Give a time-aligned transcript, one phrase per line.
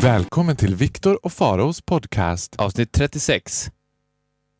[0.00, 2.56] Välkommen till Viktor och Faros podcast.
[2.58, 3.70] Avsnitt 36.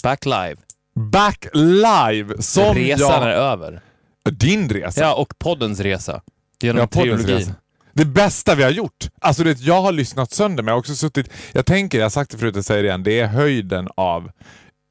[0.03, 0.57] Back live.
[0.95, 2.43] Back live!
[2.43, 3.23] Som Resan jag...
[3.23, 3.83] är över.
[4.31, 5.01] Din resa.
[5.01, 6.23] Ja, och poddens resa.
[6.63, 7.27] Genom Ja, trilogin.
[7.27, 7.55] resa.
[7.93, 9.09] Det bästa vi har gjort.
[9.21, 11.31] Alltså det, jag har lyssnat sönder men jag har också suttit...
[11.53, 14.31] Jag tänker, jag har sagt det förut, jag säger det igen, det är höjden av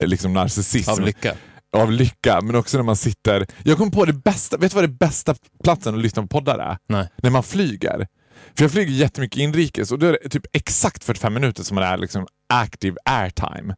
[0.04, 0.90] eh, liksom narcissism.
[0.92, 1.36] Av lycka.
[1.78, 3.48] Av lycka, men också när man sitter...
[3.64, 6.60] Jag kom på det bästa, vet du vad det bästa platsen att lyssna på poddar
[6.60, 6.78] är?
[6.90, 7.08] Nej.
[7.18, 8.08] När man flyger.
[8.58, 11.84] För jag flyger jättemycket inrikes och då är det typ exakt 45 minuter som man
[11.84, 13.76] är liksom active airtime.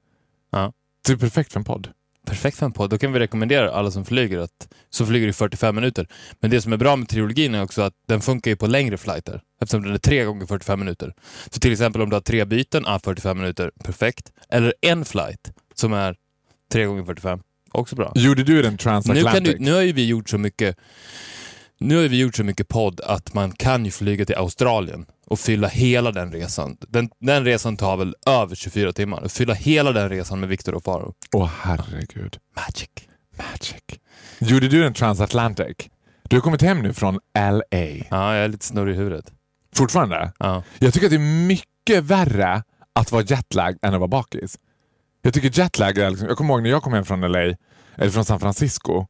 [0.51, 0.73] Ja.
[1.07, 1.87] Det är perfekt för en podd.
[2.29, 2.89] Perfekt för en podd.
[2.89, 6.07] Då kan vi rekommendera alla som flyger att så flyger i 45 minuter.
[6.39, 8.97] Men det som är bra med trilogin är också att den funkar ju på längre
[8.97, 11.13] flighter eftersom den är tre gånger 45 minuter.
[11.49, 14.31] Så till exempel om du har tre byten, ah, 45 minuter, perfekt.
[14.49, 16.15] Eller en flight som är
[16.71, 17.39] tre gånger 45,
[17.71, 18.11] också bra.
[18.15, 19.33] Gjorde du den Nu, transatlantic?
[19.33, 20.77] kan du, nu har ju vi gjort så mycket
[21.79, 25.39] nu har vi gjort så mycket podd att man kan ju flyga till Australien och
[25.39, 26.77] fylla hela den resan.
[26.79, 29.21] Den, den resan tar väl över 24 timmar.
[29.21, 31.13] Och fylla hela den resan med Viktor och Faro.
[31.33, 32.37] Åh herregud.
[32.55, 32.89] Magic.
[33.37, 33.83] Magic.
[34.39, 35.77] Gjorde du den transatlantic?
[36.29, 37.61] Du har kommit hem nu från LA.
[38.09, 39.25] Ja, jag är lite snurrig i huvudet.
[39.75, 40.31] Fortfarande?
[40.39, 40.63] Ja.
[40.79, 42.63] Jag tycker att det är mycket värre
[42.93, 44.57] att vara jetlag än att vara bakis.
[45.21, 47.39] Jag tycker jetlag är liksom, Jag kommer ihåg när jag kom hem från LA,
[47.95, 49.05] eller från San Francisco.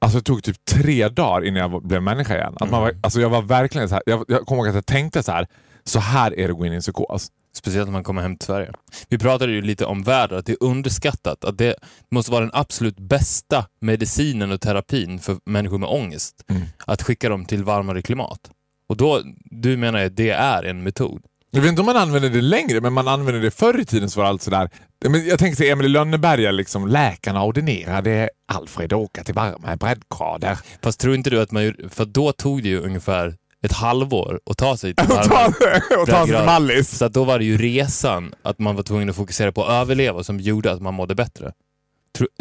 [0.00, 2.54] Alltså det tog typ tre dagar innan jag blev människa igen.
[2.60, 4.86] Att man var, alltså jag var verkligen så här, jag, jag kommer ihåg att jag
[4.86, 5.46] tänkte så här.
[5.84, 7.28] Så här är det att gå in i en psykos.
[7.52, 8.72] Speciellt när man kommer hem till Sverige.
[9.08, 11.44] Vi pratade ju lite om väder, att det är underskattat.
[11.44, 11.74] Att det
[12.10, 16.44] måste vara den absolut bästa medicinen och terapin för människor med ångest.
[16.48, 16.62] Mm.
[16.86, 18.50] Att skicka dem till varmare klimat.
[18.88, 21.22] Och då, du menar att det är en metod?
[21.50, 24.10] Jag vet inte om man använder det längre, men man använder det förr i tiden
[24.10, 24.70] så var allt sådär.
[25.08, 30.58] Men jag tänker sig Emil i Lönneberga, liksom, läkarna ordinerade Alfred åka till varma breddgrader.
[30.82, 34.40] Fast tror inte du att man gjorde- för då tog det ju ungefär ett halvår
[34.50, 36.44] att ta sig till varmare och ta sig till.
[36.44, 36.98] Mallis.
[36.98, 39.70] Så att då var det ju resan, att man var tvungen att fokusera på att
[39.70, 41.52] överleva som gjorde att man mådde bättre.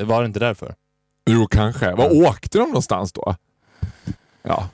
[0.02, 0.76] Var det inte därför?
[1.30, 1.92] Jo, kanske.
[1.96, 3.36] Var åkte de någonstans då?
[4.44, 4.70] Ja.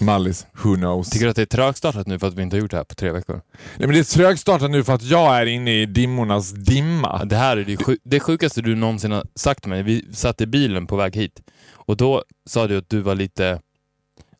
[0.00, 1.10] Mallis, who knows?
[1.10, 2.84] Tycker du att det är trögstartat nu för att vi inte har gjort det här
[2.84, 3.34] på tre veckor?
[3.76, 7.24] Nej, men det är trögstartat nu för att jag är inne i dimmornas dimma.
[7.24, 9.82] Det här är det, sju- det sjukaste du någonsin har sagt till mig.
[9.82, 11.40] Vi satt i bilen på väg hit
[11.74, 13.60] och då sa du att du var lite...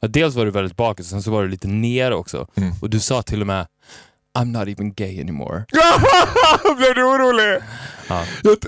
[0.00, 2.46] Ja, dels var du väldigt bakis och sen så var du lite nere också.
[2.56, 2.72] Mm.
[2.82, 3.66] Och du sa till och med
[4.38, 5.64] I'm not even gay anymore.
[6.78, 7.58] blev du orolig?
[8.08, 8.24] Ja.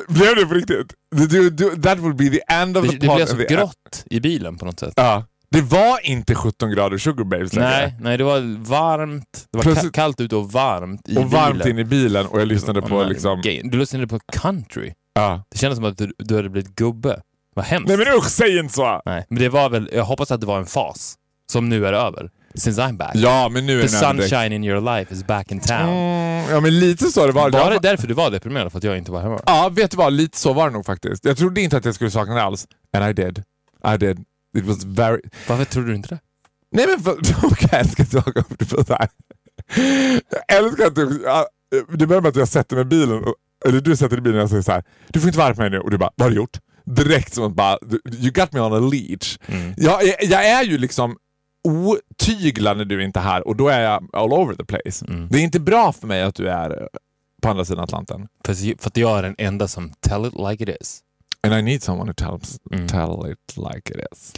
[0.09, 0.95] Blev du på riktigt?
[1.31, 4.21] Du, du, that will be the end of Det, the det blev så grått i
[4.21, 4.93] bilen på något sätt.
[4.97, 5.25] Ja.
[5.51, 7.69] Det var inte 17 grader sugar babes längre.
[7.71, 9.47] Nej, nej, det var varmt.
[9.53, 11.69] Det var Plötsligt- ka- kallt ute och varmt i Och varmt bilen.
[11.71, 13.43] in i bilen och jag lyssnade på liksom...
[13.65, 14.93] Du lyssnade på country.
[15.15, 15.43] Ja.
[15.51, 17.21] Det kändes som att du, du hade blivit gubbe.
[17.55, 17.89] Vad hemskt.
[17.89, 19.03] Nej men usch, säg inte så!
[19.05, 21.15] Nej, men det var väl, jag hoppas att det var en fas
[21.53, 22.31] som nu är över.
[22.55, 23.11] Since I'm back.
[23.15, 25.89] Ja, men nu är The direkt- sunshine in your life is back in town.
[25.89, 27.51] Mm, ja men lite så det var.
[27.51, 28.73] Var det därför du var deprimerad?
[28.73, 29.41] För att jag inte var hemma?
[29.47, 30.13] Ja, vet du vad?
[30.13, 31.25] Lite så var det nog faktiskt.
[31.25, 32.67] Jag trodde inte att jag skulle sakna det alls.
[32.97, 33.43] And I did.
[33.95, 34.25] I did.
[34.59, 35.21] It was very...
[35.49, 36.19] Varför trodde du inte det?
[36.73, 37.13] Nej men för...
[37.47, 38.05] Okej, jag älskar
[38.37, 39.09] att på så här.
[40.49, 41.25] Jag älskar att du...
[41.97, 43.35] Det börjar med att jag sätter mig i bilen, och-
[43.67, 44.85] eller du sätter dig i bilen och jag säger så här.
[45.09, 45.79] Du får inte vara mig nu.
[45.81, 46.59] Och du bara, vad har du gjort?
[46.85, 47.79] Direkt som att bara,
[48.19, 49.39] you got me on a leech.
[49.47, 49.75] Mm.
[49.77, 51.17] Jag, jag, jag är ju liksom
[51.69, 55.05] otyglad när du inte är här och då är jag all over the place.
[55.09, 55.29] Mm.
[55.31, 56.89] Det är inte bra för mig att du är
[57.43, 58.29] på andra sidan Atlanten.
[58.47, 61.01] För, för att jag är den enda som tell it like it is.
[61.47, 62.87] And I need someone who tells, Mm.
[62.89, 64.33] tell it like it is.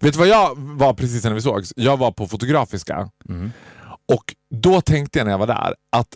[0.00, 1.72] Vet du vad jag var precis när vi sågs?
[1.76, 3.52] Jag var på Fotografiska Mm.
[4.12, 6.08] och då tänkte jag när jag var där att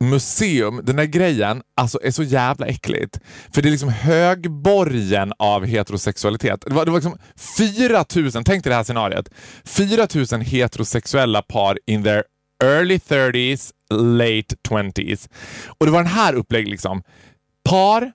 [0.00, 3.20] museum, den där grejen, alltså är så jävla äckligt.
[3.54, 6.60] För det är liksom högborgen av heterosexualitet.
[6.66, 7.18] Det var, det var liksom
[7.56, 9.28] 4000, tänk dig det här scenariet.
[9.64, 12.24] 4000 heterosexuella par in their
[12.64, 15.28] early 30s, late 20s.
[15.78, 17.02] Och det var den här upplägget liksom.
[17.64, 18.12] Par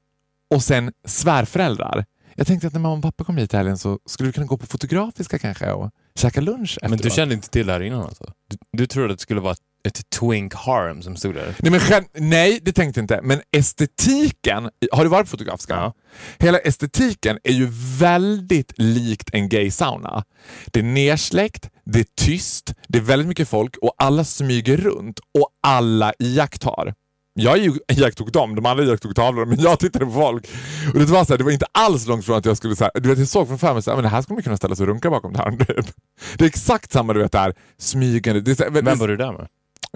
[0.55, 2.05] och sen svärföräldrar.
[2.35, 4.45] Jag tänkte att när mamma och pappa kom hit i helgen så skulle vi kunna
[4.45, 7.13] gå på Fotografiska kanske och käka lunch Men du efteråt.
[7.13, 8.31] kände inte till det här innan alltså?
[8.49, 9.55] Du, du trodde att det skulle vara
[9.87, 11.55] ett twink harem som stod där?
[11.59, 13.19] Nej, men nej, det tänkte jag inte.
[13.23, 15.73] Men estetiken, har du varit på Fotografiska?
[15.73, 15.93] Ja.
[16.37, 17.67] Hela estetiken är ju
[17.99, 20.23] väldigt likt en gay sauna.
[20.65, 25.19] Det är nersläckt, det är tyst, det är väldigt mycket folk och alla smyger runt
[25.39, 26.93] och alla iakttar.
[27.39, 30.47] Jag ju- iakttog dem, de andra iakttog tavlor, men jag tittade på folk.
[30.93, 32.91] Och det var, så här, det var inte alls långt från att jag skulle säga,
[32.93, 34.83] du vet jag såg från så här, men det här skulle man kunna ställa sig
[34.83, 35.51] och runka bakom det här.
[36.37, 38.41] Det är exakt samma du vet där, smygande.
[38.41, 39.47] Det är, så Vem var du där med?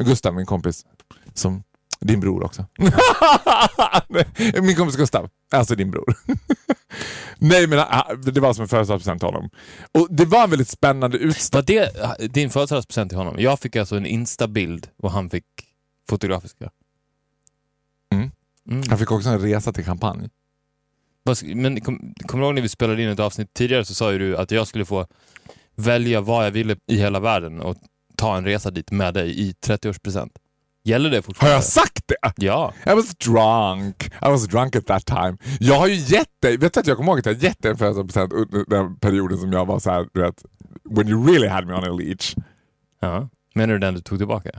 [0.06, 0.86] Gustav, min kompis.
[1.34, 1.64] Som
[2.00, 2.66] din bror också.
[4.62, 5.30] min kompis Gustav.
[5.52, 6.16] Alltså din bror.
[7.38, 9.50] Nej men ah, det var som en födelsedagspresent till honom.
[9.92, 11.78] Och det var en väldigt spännande utställning.
[11.80, 13.36] Var det din födelsedagspresent till honom?
[13.40, 15.46] Jag fick alltså en instabild och han fick
[16.10, 16.70] fotografiska.
[18.72, 18.84] Mm.
[18.90, 20.30] Han fick också en resa till champagne.
[21.56, 24.18] Men kom, kommer du ihåg när vi spelade in ett avsnitt tidigare så sa ju
[24.20, 25.08] du att jag skulle få
[25.76, 27.78] välja vad jag ville i hela världen och
[28.16, 30.30] ta en resa dit med dig i 30-årspresent.
[30.84, 31.56] Gäller det Har fortfarande?
[31.56, 32.32] jag sagt det?
[32.46, 32.74] Ja.
[32.86, 34.06] I was drunk.
[34.06, 35.38] I was drunk at that time.
[35.60, 37.72] Jag har ju gett dig, vet du att jag kommer ihåg att jag gett dig
[37.72, 40.46] en födelsedagspresent under den perioden som jag var så här, du vet,
[40.90, 42.36] when you really had me on a leash.
[43.02, 43.30] ja.
[43.56, 44.50] Menar du den du tog tillbaka?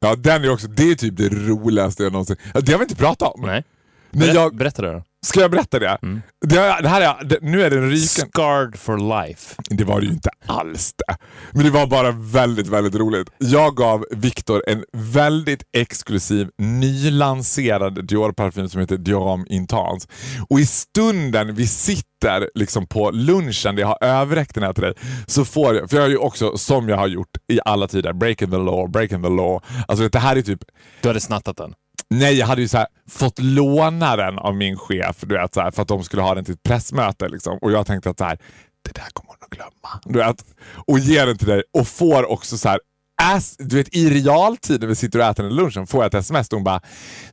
[0.00, 2.36] Ja, den är också, det är typ det roligaste jag någonsin...
[2.54, 3.40] Det har vi inte pratat om.
[3.46, 3.64] Nej.
[4.10, 5.02] Berä- jag, Berätta det då.
[5.26, 5.98] Ska jag berätta det?
[6.02, 6.22] Mm.
[6.46, 8.28] det, det här är, det, nu är den ryken.
[8.28, 9.54] Scarred for life.
[9.70, 11.16] Det var det ju inte alls det.
[11.52, 13.28] Men det var bara väldigt, väldigt roligt.
[13.38, 20.08] Jag gav Viktor en väldigt exklusiv nylanserad Dior-parfym som heter Dior Intense.
[20.48, 24.82] Och i stunden vi sitter liksom på lunchen där jag har överräckt den här till
[24.82, 24.94] dig
[25.26, 28.12] så får jag, för jag har ju också som jag har gjort i alla tider,
[28.12, 29.62] breaking the law, breaking the law.
[29.88, 30.60] Alltså det här är typ
[31.02, 31.74] Du hade snattat den.
[32.14, 35.60] Nej, jag hade ju så här, fått låna den av min chef du vet, så
[35.60, 37.28] här, för att de skulle ha den till ett pressmöte.
[37.28, 37.58] Liksom.
[37.62, 38.38] Och jag tänkte att så här,
[38.84, 40.00] det där kommer hon att glömma.
[40.04, 40.44] Du vet,
[40.86, 42.80] och ger den till dig och får också så här,
[43.22, 46.14] as, du vet, i realtid när vi sitter och äter den lunchen får jag ett
[46.14, 46.80] sms och hon bara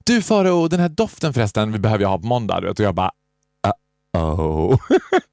[0.03, 2.61] Du Faro, den här doften förresten vi behöver jag ha på måndag.
[2.61, 3.11] Du vet, och jag bara
[4.17, 4.79] uh-oh.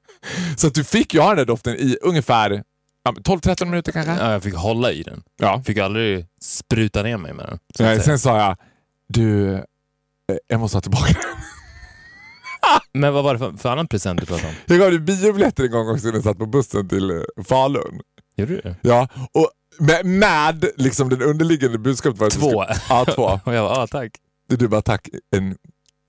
[0.57, 2.63] så att du fick ju ha den där doften i ungefär
[3.03, 4.11] ja, 12-13 minuter kanske.
[4.11, 5.23] Ja, jag fick hålla i den.
[5.37, 5.63] Ja.
[5.65, 7.59] Fick aldrig spruta ner mig med den.
[7.79, 8.57] Nej, sen sa jag
[9.07, 9.61] du, eh,
[10.47, 11.21] jag måste ha tillbaka den.
[13.01, 14.55] Men vad var det för, för annan present du pratade om?
[14.65, 17.99] Jag gav dig biobiljetter en gång också när jag satt på bussen till eh, Falun.
[18.37, 18.75] Gjorde du det?
[18.81, 19.49] Ja, och
[19.79, 22.63] med, med liksom den underliggande budskapet var Två.
[22.63, 23.23] Ska, ja, två.
[23.45, 24.11] Och jag bara, ja tack.
[24.47, 25.09] Du bara tack.
[25.35, 25.55] And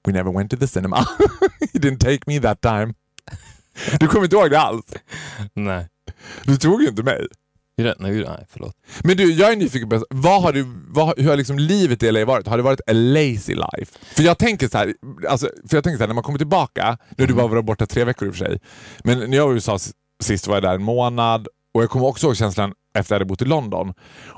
[0.07, 0.97] we never went to the cinema.
[1.73, 2.95] you didn't take me that time.
[4.01, 4.85] Du kommer inte ihåg det alls.
[5.55, 5.89] Nej.
[6.45, 7.27] Du tog ju inte mig.
[7.77, 8.75] Jag- Nej, förlåt.
[9.05, 12.13] Men du, jag är nyfiken på vad har du, vad, hur har liksom livet i
[12.13, 12.47] LA varit?
[12.47, 13.99] Har det varit a lazy life?
[14.15, 14.95] För jag tänker så här,
[15.29, 17.65] alltså, för jag tänker så här när man kommer tillbaka, nu har du bara varit
[17.65, 18.61] borta tre veckor i och för sig,
[19.05, 19.79] men när jag var i USA
[20.23, 23.15] sist var jag där en månad och jag kommer också ihåg känslan efter att jag
[23.15, 23.93] hade bott i London.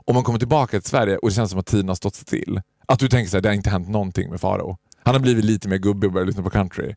[0.06, 2.60] Om man kommer tillbaka till Sverige och det känns som att tiden har stått still.
[2.88, 4.76] Att du tänker så här, det har inte hänt någonting med Faro.
[5.04, 6.94] Han har blivit lite mer gubbig och börjat lyssna på country.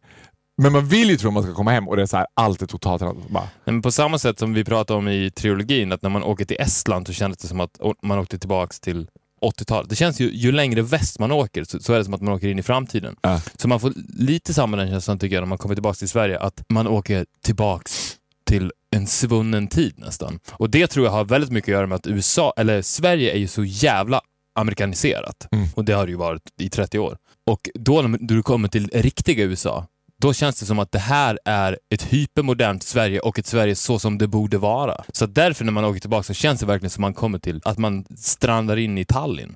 [0.58, 2.28] Men man vill ju tro att man ska komma hem och det är så här,
[2.34, 3.30] allt är totalt.
[3.30, 6.46] Bara, Men på samma sätt som vi pratade om i trilogin, att när man åker
[6.46, 9.08] till Estland så kändes det som att man åkte tillbaks till
[9.42, 9.90] 80-talet.
[9.90, 12.34] Det känns ju, ju längre väst man åker så, så är det som att man
[12.34, 13.16] åker in i framtiden.
[13.22, 13.42] Ja.
[13.58, 16.40] Så man får lite samma den känslan tycker jag när man kommer tillbaks till Sverige,
[16.40, 20.40] att man åker tillbaks till en svunnen tid nästan.
[20.52, 23.38] Och det tror jag har väldigt mycket att göra med att USA, eller Sverige är
[23.38, 24.22] ju så jävla
[24.56, 25.48] amerikaniserat.
[25.52, 25.68] Mm.
[25.76, 27.18] Och det har det ju varit i 30 år.
[27.46, 29.86] Och då när du kommer till riktiga USA,
[30.22, 34.00] då känns det som att det här är ett hypermodernt Sverige och ett Sverige så
[34.00, 35.04] som det borde vara.
[35.14, 37.78] Så därför när man åker tillbaka så känns det verkligen som man kommer till att
[37.78, 39.56] man strandar in i Tallinn.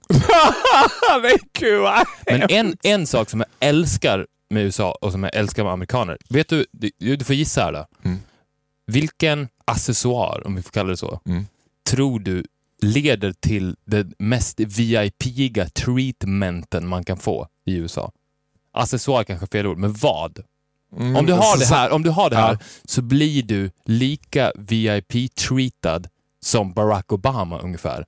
[2.25, 6.17] Men en, en sak som jag älskar med USA och som jag älskar med amerikaner,
[6.29, 7.85] vet du, du, du får gissa här då.
[8.03, 8.19] Mm.
[8.87, 11.45] Vilken accessoar, om vi får kalla det så, Mm.
[11.89, 12.45] tror du
[12.81, 18.11] leder till den mest VIP-iga treatmenten man kan få i USA?
[18.73, 20.43] Accessoar kanske är fel ord, men vad?
[20.97, 22.57] Mm, Om du har det här, om du har det här Ja.
[22.85, 26.07] så blir du lika VIP-treatad
[26.45, 28.05] som Barack Obama ungefär.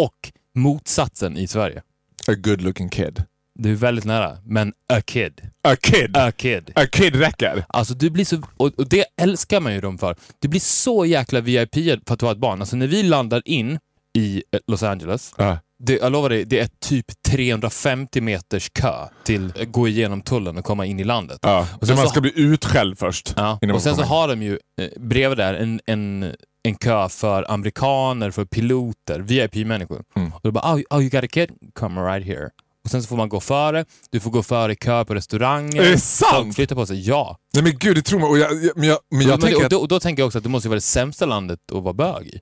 [0.00, 1.82] Och motsatsen i Sverige.
[2.28, 3.24] A good looking kid.
[3.54, 5.40] Du är väldigt nära, men a kid.
[5.68, 6.16] A kid!
[6.16, 6.70] A kid.
[6.74, 7.64] A kid räcker.
[7.68, 10.16] Alltså du blir så, och, det älskar man ju dem för.
[10.38, 11.74] Du blir så jäkla VIP
[12.06, 12.60] för att du har ett barn.
[12.60, 13.78] Alltså när vi landar in
[14.18, 15.58] i eh, Los Angeles, Ja.
[15.78, 20.58] Det, jag lovar dig, det är typ 350 meters kö till att gå igenom tullen
[20.58, 21.38] och komma in i landet.
[21.42, 21.68] Ja.
[21.80, 23.34] Och sen man så- ska bli utskälld först.
[23.36, 23.58] Ja.
[23.74, 24.08] Och sen så in.
[24.08, 30.04] har de ju eh, bredvid där en, en, en kö för amerikaner, för piloter, VIP-människor.
[30.16, 30.32] Mm.
[30.32, 31.50] Och då bara, oh, oh you got a kid?
[31.74, 32.48] Come right here.
[32.84, 35.82] Och sen så får man gå före, du får gå före i kö på restauranger.
[35.82, 36.32] Är det sant?
[36.34, 37.38] Folk flyttar på sig, ja.
[37.54, 38.30] Nej men gud, det tror man.
[38.30, 40.26] Och jag, jag, men jag, men jag men, tänker och, då, och då tänker jag
[40.26, 42.40] också att det måste vara det sämsta landet att vara bög i.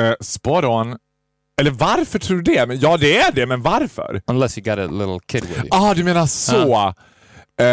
[0.00, 0.96] uh, spot on.
[1.62, 2.66] Eller varför tror du det?
[2.66, 4.20] Men, ja det är det, men varför?
[4.26, 5.68] Unless you got a little kid with you.
[5.70, 6.94] Ah, du menar så.
[7.60, 7.66] Eh,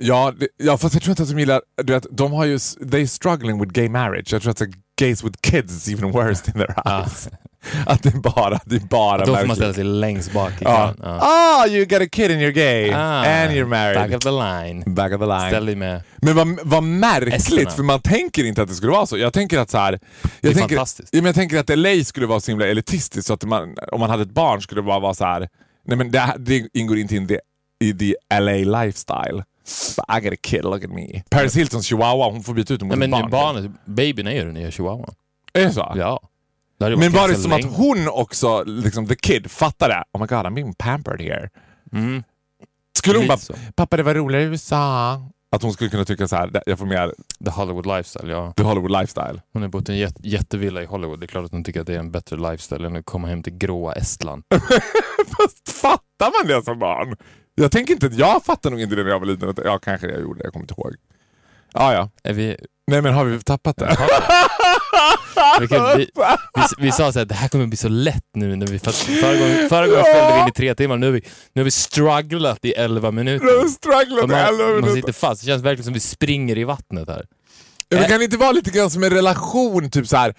[0.00, 1.60] ja, det, ja, fast jag tror inte att de gillar...
[1.82, 2.58] Du vet, de har ju...
[2.90, 4.32] They struggling with gay marriage.
[4.32, 4.62] Jag tror att
[5.00, 7.28] gays with kids is even worse in their eyes.
[7.86, 10.94] Att det bara, det bara Då får man ställa sig längst bak i Ja.
[11.02, 11.18] Ja.
[11.22, 12.90] Ah, you got a kid and you're gay.
[12.92, 13.96] Ah, and you're married.
[14.10, 14.82] Back of the line.
[14.94, 15.48] Back of the line.
[15.50, 16.02] Ställ dig med...
[16.16, 17.70] Men vad, vad märkligt, Esterna.
[17.70, 19.18] för man tänker inte att det skulle vara så.
[19.18, 20.00] Jag tänker att så här,
[20.40, 21.08] Det är tänker, fantastiskt.
[21.12, 24.00] ja, men jag tänker att LA skulle vara så himla elitistiskt så att man, om
[24.00, 25.48] man hade ett barn skulle det bara vara så här.
[25.86, 27.40] nej men det, det ingår inte in det,
[27.84, 29.44] i the LA lifestyle.
[29.96, 31.22] But I got a kid, look at me.
[31.30, 33.30] Paris Hiltons chihuahua, hon får byta ut dem mot ett men barn.
[33.30, 35.14] barnet, babyn är ju den nya chihuahuan.
[35.52, 35.92] Är det så?
[35.96, 36.20] Ja.
[36.90, 37.74] Men var det som att länge.
[37.76, 40.04] hon också, liksom the kid, fattade?
[40.12, 41.48] Oh my god, I'm being pampered here.
[41.92, 42.22] Mm.
[42.98, 43.54] Skulle hon bara, så.
[43.76, 45.20] pappa det var roligare i USA.
[45.56, 47.14] Att hon skulle kunna tycka så här, jag får mer
[47.44, 48.52] The Hollywood lifestyle, ja.
[48.56, 49.40] the Hollywood lifestyle.
[49.52, 51.20] Hon har bott i en jät- jättevilla i Hollywood.
[51.20, 53.28] Det är klart att hon tycker att det är en bättre lifestyle än att komma
[53.28, 54.42] hem till gråa Estland.
[55.38, 57.16] Fast fattar man det som barn?
[57.54, 59.48] Jag tänker inte att jag fattar nog inte det när jag var liten.
[59.48, 60.44] Att- Ja, kanske jag gjorde det.
[60.44, 60.94] Jag kommer inte ihåg.
[61.72, 62.10] Ja, ja.
[62.24, 63.96] Är vi, Nej, men har vi tappat det?
[65.60, 66.10] vi, kan, vi,
[66.54, 68.56] vi, vi sa så här, det här kommer bli så lätt nu.
[68.56, 70.96] När vi, för, förra gången, förra gången spelade vi in i tre timmar.
[70.96, 71.20] Nu har vi,
[71.52, 73.46] nu har vi strugglat i elva minuter.
[73.60, 74.94] Har strugglat Och i elva man, man minuter.
[74.94, 75.40] sitter fast.
[75.40, 77.24] Det känns verkligen som vi springer i vattnet här.
[77.90, 79.90] Men kan det inte vara lite grann som en relation?
[79.90, 80.34] Typ så här.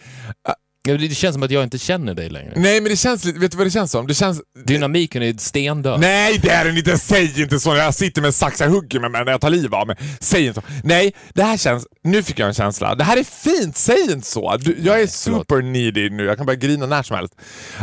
[0.86, 2.54] Det känns som att jag inte känner dig längre.
[2.56, 3.40] Nej, men det känns lite...
[3.40, 4.08] Vet du vad det känns som?
[4.08, 4.42] Det känns...
[4.66, 6.00] Dynamiken är stendöd.
[6.00, 6.98] Nej, det är den inte.
[6.98, 7.76] Säg inte så.
[7.76, 9.98] Jag sitter med en sax, jag hugger med mig när jag tar liv av mig.
[10.20, 10.68] Säg inte så.
[10.84, 11.88] Nej, det här känns...
[12.04, 12.96] Nu fick jag en känsla.
[12.96, 14.58] Det här är fint, säg inte så.
[14.58, 16.24] Du, jag är super needy nu.
[16.26, 17.34] Jag kan börja grina när som helst.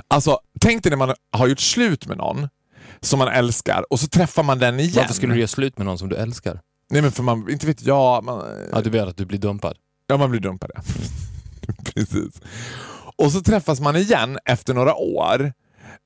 [0.09, 2.49] Alltså, tänk dig när man har gjort slut med någon
[3.01, 4.93] som man älskar och så träffar man den igen.
[4.97, 6.61] Varför skulle du göra slut med någon som du älskar?
[6.91, 7.51] Nej, men för man...
[7.51, 8.25] Inte vet jag.
[8.25, 9.77] Man, Ja, du vet att du blir dumpad.
[10.07, 10.71] Ja, man blir dumpad.
[10.75, 10.83] ja.
[11.95, 12.41] Precis.
[13.17, 15.53] Och så träffas man igen efter några år.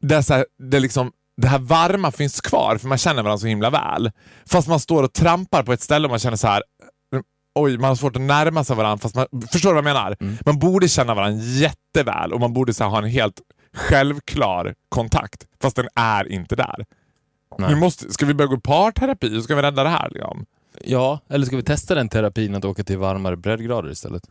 [0.01, 3.47] Där, så här, där liksom, det här varma finns kvar, för man känner varandra så
[3.47, 4.11] himla väl.
[4.47, 6.63] Fast man står och trampar på ett ställe och man känner så här.
[7.55, 8.99] Oj, man har svårt att närma sig varandra.
[8.99, 10.17] Fast man, förstår du vad jag menar?
[10.21, 10.37] Mm.
[10.45, 13.41] Man borde känna varandra jätteväl och man borde så här, ha en helt
[13.75, 15.47] självklar kontakt.
[15.63, 16.85] Fast den är inte där.
[17.59, 17.69] Nej.
[17.69, 19.43] Vi måste, ska vi börja gå i parterapi?
[19.43, 20.11] Ska vi rädda det här?
[20.11, 20.47] Liksom?
[20.85, 24.23] Ja, eller ska vi testa den terapin att åka till varmare breddgrader istället?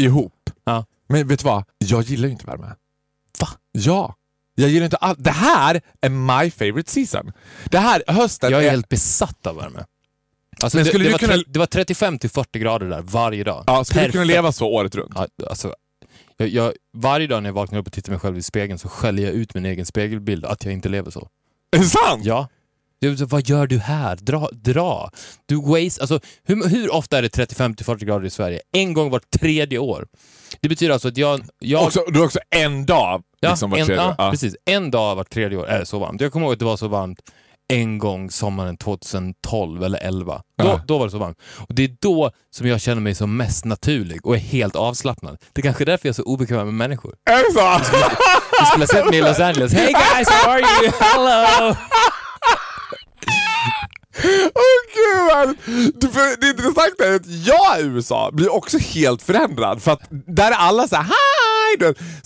[0.00, 0.32] ihop.
[0.70, 0.84] Ja.
[1.08, 1.64] Men vet du vad?
[1.78, 2.74] Jag gillar ju inte värme.
[3.40, 3.48] Va?
[3.72, 4.14] Ja.
[4.54, 5.24] Jag gillar inte allt.
[5.24, 7.32] Det här är my favorite season.
[7.64, 9.84] Det här, hösten Jag är helt besatt av värme.
[10.62, 13.64] Alltså det, det, var kunna- det var 35 till 40 grader där varje dag.
[13.66, 14.36] Ja, skulle du kunna Perfekt.
[14.36, 15.12] leva så året runt?
[15.14, 15.74] Ja, alltså,
[16.36, 18.88] jag, jag, varje dag när jag vaknar upp och tittar mig själv i spegeln så
[18.88, 21.28] skäller jag ut min egen spegelbild att jag inte lever så.
[21.76, 22.24] Är det sant?
[22.24, 22.48] Ja.
[23.18, 24.16] Så, vad gör du här?
[24.16, 24.48] Dra!
[24.52, 25.10] dra.
[25.46, 28.60] Du waste, alltså, hur, hur ofta är det 35 till 40 grader i Sverige?
[28.72, 30.06] En gång vart tredje år.
[30.60, 31.40] Det betyder alltså att jag...
[31.58, 34.30] jag Också, du har också en dag ja, liksom, en, ja, ja.
[34.30, 34.56] precis.
[34.64, 36.20] En dag vart tredje år är det så varmt.
[36.20, 37.20] Jag kommer ihåg att det var så varmt
[37.68, 40.42] en gång sommaren 2012 eller 11.
[40.58, 40.80] Då, Ja.
[40.86, 41.38] då var det så varmt.
[41.56, 45.38] Och Det är då som jag känner mig som mest naturlig och är helt avslappnad.
[45.52, 47.14] Det är kanske är därför jag är så obekväm med människor.
[47.30, 47.90] Är det så?
[48.60, 49.72] Du skulle ha sett mig i Los Angeles.
[49.72, 50.92] Hey guys, how are you?
[51.00, 51.76] Hello!
[54.54, 55.26] Åh gud!
[55.28, 55.56] vad-
[56.00, 59.82] Du, för, det intressanta är att jag i USA blir också helt förändrad.
[59.82, 61.10] För att där är alla så här.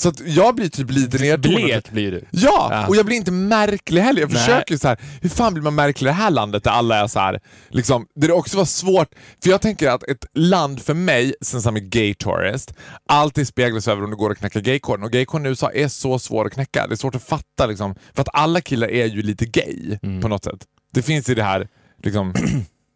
[0.00, 1.62] Så att jag blir typ lite nedtonad.
[1.64, 2.25] Blek blir du.
[2.31, 2.87] Ja, Ja.
[2.87, 4.21] och jag blir inte märklig heller.
[4.21, 4.38] Jag Nej.
[4.43, 7.07] försöker så här, hur fan blir man märklig i det här landet där alla är
[7.07, 9.09] så här, liksom, där det också var svårt,
[9.43, 12.73] för jag tänker att ett land för mig, sen som är gay tourist,
[13.09, 15.05] alltid speglas över om det går att knäcka gaykoden.
[15.05, 16.87] Och gaykoden i USA är så svår att knäcka.
[16.87, 20.21] Det är svårt att fatta liksom, för att alla killar är ju lite gay Mm.
[20.21, 20.59] på något sätt.
[20.95, 21.69] Det finns i det här,
[22.03, 22.35] liksom,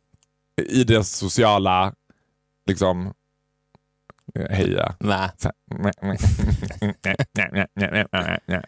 [0.69, 1.95] i deras sociala,
[2.67, 3.14] liksom,
[4.50, 4.95] heja.
[5.00, 5.31] Nej.
[5.37, 5.50] Så
[8.12, 8.64] här.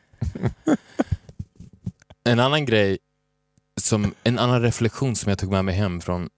[2.25, 2.99] En annan grej,
[3.77, 6.29] som, en annan reflektion som jag tog med mig hem från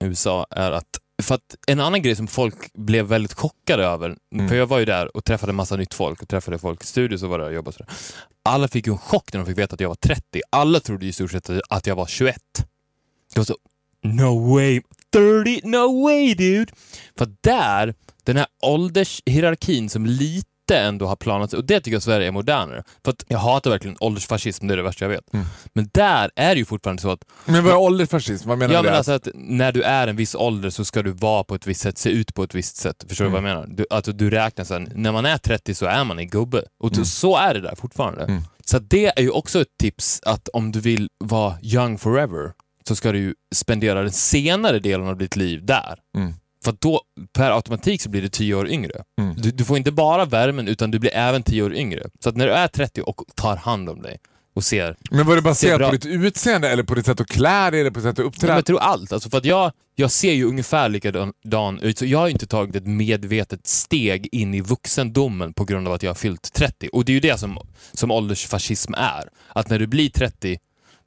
[0.00, 4.48] USA är att, för att en annan grej som folk blev väldigt chockade över, Mm.
[4.48, 7.22] för jag var ju där och träffade massa nytt folk och träffade folk i studios
[7.22, 7.86] och var där och jobbade och.
[8.44, 10.40] Alla fick ju en chock när de fick veta att jag var 30.
[10.50, 12.36] Alla trodde i stort sett att jag var 21.
[13.34, 13.56] Det var så,
[14.02, 14.80] no way,
[15.12, 16.72] 30, no way dude!
[17.18, 22.26] För där, den här åldershierarkin som lite ändå har planat och det tycker jag Sverige
[22.26, 22.82] är modernare.
[23.04, 25.34] För att jag hatar verkligen åldersfascism, det är det värsta jag vet.
[25.34, 25.46] Mm.
[25.74, 28.48] Men där är det ju fortfarande så att, Men vad är åldersfascism?
[28.48, 28.88] Vad menar ja du?
[28.88, 31.66] men alltså att när du är en viss ålder så ska du vara på ett
[31.66, 33.04] visst sätt, se ut på ett visst sätt.
[33.08, 33.34] Förstår Mm.
[33.36, 33.76] du vad jag menar?
[33.76, 36.62] Du, alltså du räknar sen, när man är 30 så är man en gubbe.
[36.82, 37.04] Och Mm.
[37.04, 38.24] så är det där fortfarande.
[38.24, 38.42] Mm.
[38.64, 42.52] Så det är ju också ett tips att om du vill vara young forever
[42.88, 45.98] så ska du ju spendera den senare delen av ditt liv där.
[46.16, 46.34] Mm.
[46.64, 47.00] För då
[47.32, 49.04] per automatik så blir du 10 år yngre.
[49.20, 49.34] Mm.
[49.36, 52.02] Du, du får inte bara värmen utan du blir även 10 år yngre.
[52.20, 54.18] Så att när du är 30 och tar hand om dig,
[54.54, 54.96] och ser.
[55.10, 57.80] Men var det Ser baserat på ditt utseende eller på ditt sätt att klä dig
[57.80, 58.54] eller på ditt sätt att uppträda?
[58.54, 59.12] jag tror allt.
[59.12, 62.76] Alltså för att jag, jag ser ju ungefär likadan ut, så jag har inte tagit
[62.76, 66.88] ett medvetet steg in i vuxendomen på grund av att jag har fyllt 30.
[66.92, 67.58] Och det är ju det som,
[67.92, 69.28] som åldersfascism är.
[69.48, 70.58] Att när du blir 30,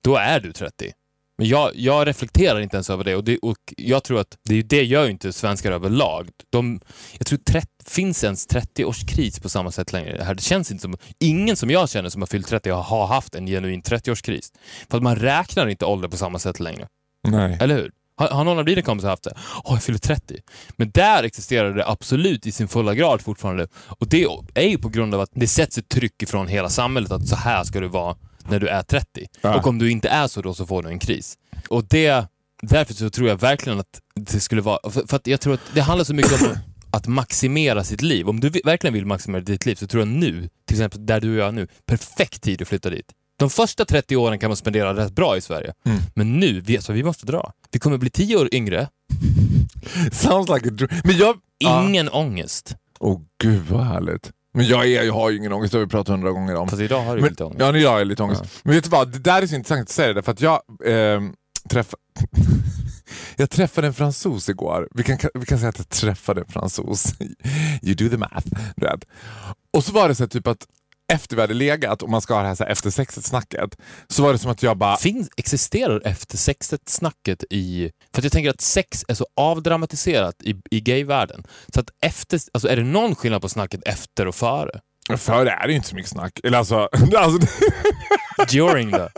[0.01, 0.91] då är du 30.
[1.37, 4.61] Men jag, jag reflekterar inte ens över det och, det och jag tror att det,
[4.61, 6.29] det gör ju inte svenskar överlag.
[6.49, 6.79] De,
[7.17, 10.17] jag tror 30, finns ens 30-årskris på samma sätt längre.
[10.17, 10.97] Det, här, det känns inte som...
[11.19, 14.53] Ingen som jag känner som har fyllt 30 har haft en genuin 30-årskris.
[14.89, 16.87] För att man räknar inte ålder på samma sätt längre.
[17.27, 17.57] Nej.
[17.61, 17.91] Eller hur?
[18.17, 19.33] Har, har någon av dina kompisar haft det?
[19.63, 20.39] Åh, jag fyller 30.
[20.77, 23.67] Men där existerar det absolut i sin fulla grad fortfarande.
[23.75, 27.11] Och det är ju på grund av att det sätts ett tryck ifrån hela samhället
[27.11, 28.15] att så här ska du vara
[28.49, 29.27] när du är 30.
[29.41, 29.57] Ja.
[29.57, 31.37] Och om du inte är så då så får du en kris.
[31.69, 32.27] Och det,
[32.61, 35.61] därför så tror jag verkligen att det skulle vara, för, för att jag tror att
[35.73, 36.57] det handlar så mycket om
[36.91, 38.29] att maximera sitt liv.
[38.29, 41.31] Om du verkligen vill maximera ditt liv så tror jag nu, till exempel där du
[41.31, 43.11] och jag är nu, perfekt tid att flytta dit.
[43.37, 45.73] De första 30 åren kan man spendera rätt bra i Sverige.
[45.85, 45.97] Mm.
[46.13, 47.53] Men nu, vi, så vi måste dra.
[47.71, 48.87] Vi kommer bli 10 år yngre,
[50.11, 51.01] Sounds like a dream.
[51.03, 51.35] Men jag...
[51.57, 51.87] Ja.
[51.87, 52.75] ingen ångest.
[52.99, 54.31] Åh gud vad härligt.
[54.55, 56.67] Men jag, är, jag har ju ingen ångest, det har vi pratat hundra gånger om.
[56.67, 57.59] Fast idag har du Men, lite ångest.
[57.59, 58.43] ja, nu har jag lite ångest.
[58.63, 60.61] Men vet du vad, det där är så intressant att säga det, för att jag
[60.85, 61.21] eh,
[61.69, 62.01] träffade...
[63.35, 64.87] jag träffade en fransos igår.
[64.91, 67.13] Vi kan, vi kan säga att jag träffade en fransos.
[67.81, 68.47] You do the math.
[68.75, 69.05] vet.
[69.73, 70.67] Och så var det så här, typ att
[71.13, 74.23] efter vi hade legat, och man ska ha det här, så här efter sexet-snacket, så
[74.23, 74.97] var det som att jag bara...
[74.97, 77.91] Finns, existerar efter sexet-snacket i...
[78.13, 81.43] För att jag tänker att sex är så avdramatiserat i, i gayvärlden.
[81.73, 82.39] Så att efter...
[82.53, 84.79] Alltså är det någon skillnad på snacket efter och före?
[85.17, 86.39] Före är det ju inte så mycket snack.
[86.43, 87.47] Eller alltså, alltså
[88.49, 89.09] During då?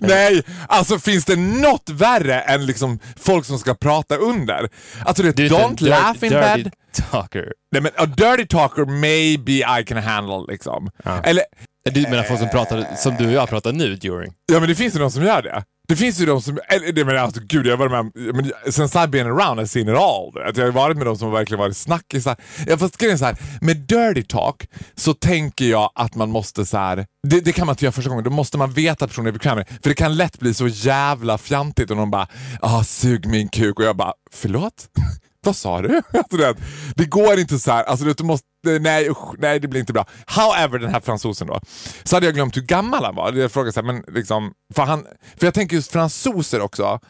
[0.00, 4.68] Nej, alltså finns det något värre än liksom folk som ska prata under?
[5.04, 6.72] Alltså det är don't laugh in dirty bed.
[7.10, 7.52] talker.
[7.72, 10.90] Nej men a dirty talker maybe I can handle liksom.
[11.04, 11.20] Ja.
[11.22, 11.44] Eller,
[11.90, 14.32] Du menar folk som pratar som du och jag pratar nu, during?
[14.52, 15.64] ja men det finns ju de som gör det.
[15.88, 18.72] Det finns ju de som, eller, det menar alltså gud jag har varit med men,
[18.72, 20.48] sen I've been around I've seen it all.
[20.48, 20.56] Att.
[20.56, 22.36] Jag har varit med de som verkligen varit snackisar.
[22.66, 26.66] Ja, fast grejen är så här, med dirty talk så tänker jag att man måste
[26.66, 27.06] så här.
[27.28, 29.32] Det, det kan man inte göra första gången, då måste man veta att personen är
[29.32, 29.74] bekväm med det.
[29.82, 32.26] För det kan lätt bli så jävla fjantigt och de bara
[32.60, 34.88] ah, sug min kuk och jag bara förlåt?
[35.44, 36.02] Vad sa du?
[36.12, 36.54] Alltså, det,
[36.94, 37.84] det går inte så här.
[37.84, 38.46] Alltså, du måste,
[38.80, 40.06] nej, usch, nej, det blir inte bra.
[40.26, 41.60] However, den här fransosen då.
[42.04, 43.32] Så hade jag glömt hur gammal han var.
[43.32, 45.06] Jag frågade så här, men liksom, för, han,
[45.36, 47.00] för jag tänker just fransoser också,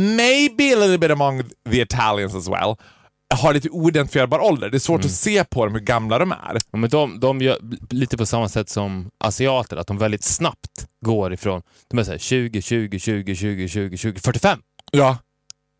[0.00, 2.76] maybe a little bit among the Italians as well,
[3.34, 4.70] har lite oidentifierbar ålder.
[4.70, 6.58] Det är svårt att se på dem hur gamla de är.
[6.70, 7.58] Ja, men de, de gör
[7.90, 12.10] lite på samma sätt som asiater, att de väldigt snabbt går ifrån de är så
[12.10, 14.58] här 20, 20, 20, 20, 20, 20, 45.
[14.92, 15.16] Ja,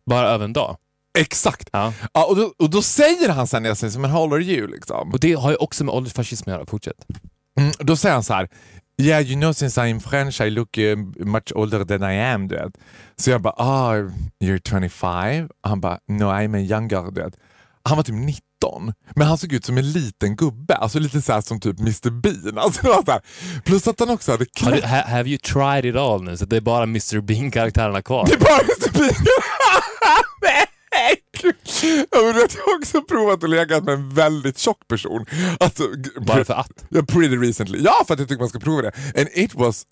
[0.09, 0.77] Bara över en dag.
[1.15, 1.69] Exakt.
[1.71, 1.93] Ja.
[2.13, 4.43] Ja, och, då, och då säger han sen när jag säger men how old are
[4.43, 4.67] you?
[4.67, 5.11] Liksom.
[5.11, 6.65] Och det har ju också med åldersfascism att göra.
[6.65, 7.05] Fortsätt.
[7.59, 8.49] Mm, då säger han så här.
[8.97, 12.47] Yeah, you know since I'm French I look uh, much older than I am.
[12.47, 12.77] Du vet.
[13.15, 13.95] Så jag bara, ah,
[14.43, 15.49] you're 25?
[15.61, 17.11] Han bara, no I'm a younger.
[17.11, 17.33] Du vet.
[17.83, 20.75] Han var typ 19, men han såg ut som en liten gubbe.
[20.75, 22.57] Alltså lite så som typ Mr Bean.
[22.65, 23.21] Alltså.
[23.65, 24.85] Plus att han också hade klätt...
[24.85, 26.37] ha, have you tried it all nu?
[26.37, 28.25] Så det är bara Mr Bean-karaktärerna kvar?
[28.27, 29.25] Det är bara Mr Bean!
[32.11, 35.25] Ja, du vet, jag har också provat att lägga med en väldigt tjock person.
[35.59, 35.83] Alltså,
[36.45, 36.85] för att?
[36.89, 37.79] Ja, pretty recently.
[37.83, 38.91] Ja, för att jag tycker man ska prova det.
[39.19, 39.83] And it was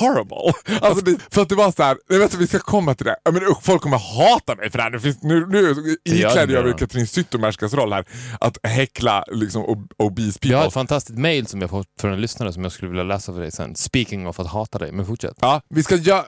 [0.00, 0.52] horrible.
[0.80, 3.16] Alltså det, för att det var så här, jag vet vi ska komma till det.
[3.24, 4.90] Ja, Men usch, folk kommer hata mig för det här.
[4.90, 6.74] Det finns, nu nu iklädde jag mig.
[6.78, 8.04] Katrin Zytomierskas roll här.
[8.40, 10.66] Att häckla liksom ob- obese Jag har people.
[10.68, 13.40] ett fantastiskt mail som jag fått från en lyssnare som jag skulle vilja läsa för
[13.40, 13.74] dig sen.
[13.76, 15.36] Speaking of att hata dig, men fortsätt.
[15.40, 16.24] Ja, vi ska göra...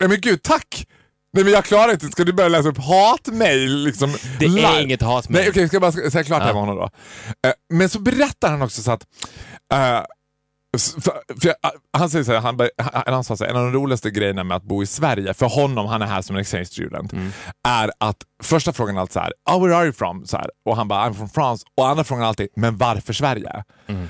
[0.00, 0.86] Nej men gud, tack!
[1.32, 4.14] Nej men jag klarar inte, ska du börja läsa upp hatmail liksom?
[4.38, 4.66] Det live?
[4.68, 5.40] är inget hatmail.
[5.42, 6.54] Nej okej, ska jag bara säga klart det här Ja.
[6.54, 6.84] med honom då.
[7.48, 9.02] Eh, men så berättar han också så att
[10.76, 11.54] s- för, för jag,
[11.98, 14.44] han säger så här, han, han, han sa så här, en av de roligaste grejerna
[14.44, 17.32] med att bo i Sverige, för honom, han är här som en exchange student, Mm.
[17.68, 20.26] är att första frågan är alltid så här, oh, where are you from?
[20.26, 21.66] Så här, och han bara, I'm from France.
[21.76, 23.64] Och andra frågan är alltid, men varför Sverige?
[23.86, 24.08] Mm.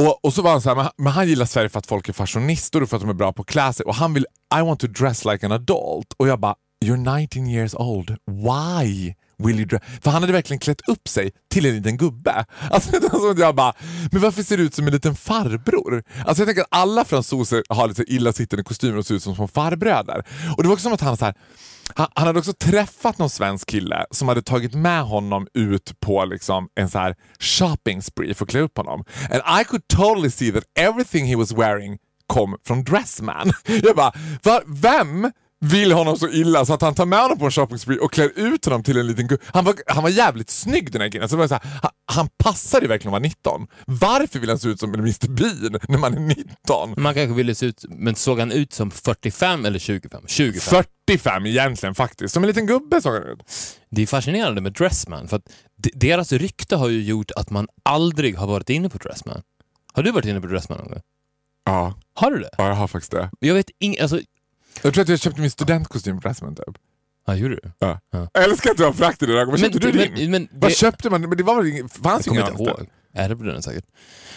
[0.00, 2.08] Och, och så var han så här, men men han gillar Sverige för att folk
[2.08, 3.86] är fashionister och för att de är bra på att klä sig.
[3.86, 4.26] Och han vill,
[4.58, 6.12] I want to dress like an adult.
[6.16, 8.10] Och jag bara, you're 19 years old.
[8.26, 9.82] Why will you dress?
[10.02, 12.44] För han hade verkligen klätt upp sig till en liten gubbe.
[12.70, 12.90] Alltså,
[13.36, 13.74] jag bara,
[14.12, 16.02] men varför ser du ut som en liten farbror?
[16.26, 19.34] Alltså jag tänker att alla fransoser har lite illa illasittande kostymer och ser ut som
[19.34, 20.24] små farbröder.
[20.56, 21.34] Och det var också som att han så här,
[21.94, 26.24] han, han hade också träffat någon svensk kille som hade tagit med honom ut på
[26.24, 29.04] liksom en så här shopping spree för att klä upp honom.
[29.30, 33.52] And I could totally see that everything he was wearing kom från Dressman.
[33.82, 35.32] Jag bara, va, vem
[35.64, 38.12] vill honom så illa så att han tar med honom på en shopping spree och
[38.12, 39.42] klär ut honom till en liten gubbe.
[39.46, 41.28] Han var, han var jävligt snygg den här killen.
[41.28, 43.66] Så var så här, han, han passade verkligen att vara 19.
[43.86, 46.94] Varför vill han se ut som en Mr Bean när man är 19?
[46.96, 50.22] Man kanske ville se ut, men såg han ut som 45 eller 25?
[50.26, 50.84] 25.
[51.06, 52.34] 45 egentligen faktiskt.
[52.34, 53.38] Som en liten gubbe såg han ut.
[53.90, 55.44] Det är fascinerande med Dressman, för att
[55.76, 59.42] de- deras rykte har ju gjort att man aldrig har varit inne på Dressman.
[59.92, 61.00] Har du varit inne på Dressman någon gång?
[61.64, 62.50] Ja, Har du det?
[62.58, 63.30] ja jag har faktiskt det.
[63.40, 64.20] Jag vet inget, alltså...
[64.82, 66.76] Jag tror att jag köpte min studentkostym på Dressman typ.
[67.26, 67.70] Ja, gjorde du?
[67.78, 68.00] Ja.
[68.10, 68.28] Ja.
[68.32, 69.46] Jag älskar att du har frakt i det där.
[69.46, 70.12] Vad köpte du din?
[70.14, 71.20] men, men Vad det- köpte man?
[71.20, 72.88] Men det var väl fanns ju inte annan ihåg.
[73.14, 73.84] Ärvde den säkert.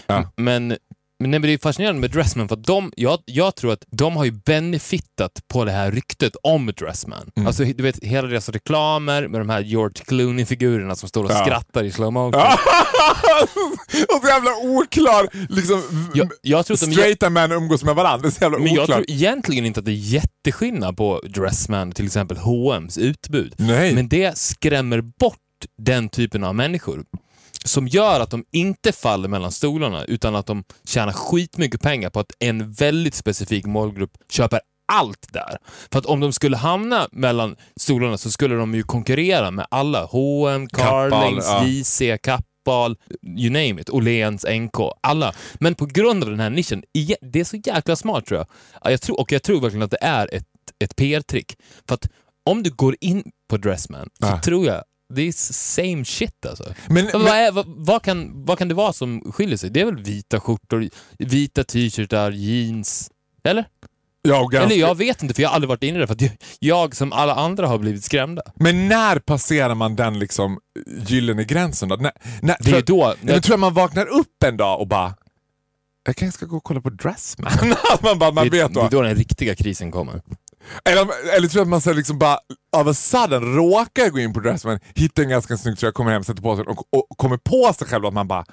[0.07, 0.31] Ja.
[0.35, 0.77] Men,
[1.19, 4.15] men, nej, men det är fascinerande med Dressman för de, jag, jag tror att de
[4.17, 7.31] har ju benefitat på det här ryktet om Dressman.
[7.35, 7.47] Mm.
[7.47, 11.35] Alltså du vet hela deras reklamer med de här George Clooney-figurerna som står och Ja.
[11.45, 12.41] skrattar i slow motion.
[12.41, 12.57] Ja.
[14.15, 15.81] och så jävla oklar, liksom,
[16.13, 18.21] Jag, jag tror att de straighta män umgås med varandra.
[18.21, 18.95] Det är så jävla men jag oklart.
[18.97, 23.53] tror egentligen inte att det är jätteskillnad på Dressman till exempel H&M's utbud.
[23.57, 23.95] Nej.
[23.95, 25.37] Men det skrämmer bort
[25.81, 27.03] den typen av människor
[27.65, 32.19] som gör att de inte faller mellan stolarna utan att de tjänar skitmycket pengar på
[32.19, 34.59] att en väldigt specifik målgrupp köper
[34.93, 35.57] allt där.
[35.91, 40.05] För att om de skulle hamna mellan stolarna så skulle de ju konkurrera med alla.
[40.05, 41.65] H&M, Carlings, ja.
[41.65, 42.95] JC, Kappahl,
[43.37, 43.89] you name it.
[43.89, 45.33] Åhléns, NK, alla.
[45.53, 46.83] Men på grund av den här nischen,
[47.21, 48.47] det är så jäkla smart tror jag.
[48.83, 50.43] Ja, jag tror, och jag tror verkligen att det är ett,
[50.83, 51.57] ett PR-trick.
[51.87, 52.07] För att
[52.49, 54.41] om du går in på Dressman så Ja.
[54.41, 56.73] tror jag det är same shit alltså.
[56.87, 59.69] Men, Vad, är, vad, vad, kan, vad kan det vara som skiljer sig?
[59.69, 60.89] Det är väl vita skjortor,
[61.19, 63.11] vita t-shirtar, jeans?
[63.43, 63.65] Eller?
[64.21, 66.21] ja, ganska, Eller jag vet inte för jag har aldrig varit inne där för att
[66.21, 68.41] jag, jag som alla andra har blivit skrämda.
[68.55, 70.59] men när passerar man den liksom
[71.07, 71.95] gyllene gränsen då?
[71.95, 73.05] När, när, Det är jag- då...
[73.07, 75.13] Nej, men tror jag man vaknar upp en dag och bara
[76.07, 77.51] jag kanske ska gå och kolla på Dressman.
[78.03, 78.89] Man bara, man det, vet det är då.
[78.91, 80.21] då den riktiga krisen kommer.
[80.89, 81.01] Eller,
[81.37, 82.39] eller tror jag att man så liksom bara
[82.77, 86.23] av a sudden råkar gå in på Dressman, hittar en ganska snygg tröja, kommer hem,
[86.23, 88.45] sätter på sig och, och kommer på sig själv att man bara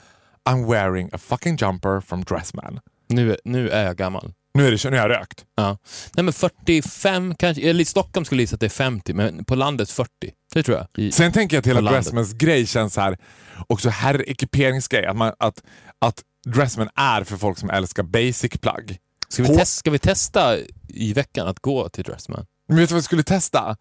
[0.51, 2.81] I'm wearing a fucking jumper from Dressman.
[3.09, 4.33] Nu, är- nu är jag gammal.
[4.55, 5.45] Nu är det nu har jag rökt.
[5.57, 5.79] Ja.
[6.15, 9.45] Nej men 45 kanske, eller i Stockholm skulle jag gissa att det är 50, men
[9.45, 10.09] på landet 40.
[10.55, 10.87] Det tror jag.
[11.05, 11.91] I, Sen tänker jag att hela.
[11.91, 13.19] Dressmans grej känns här
[13.67, 15.07] också herrekiperingsgrej.
[15.07, 15.63] Att, man, att,
[15.99, 18.99] att Dressman är för folk som älskar basic plagg.
[19.33, 20.57] Ska, vi H- testa, ska vi testa
[20.89, 22.47] i veckan att gå till Dressman?
[22.69, 23.77] Men vet du vad vi skulle testa?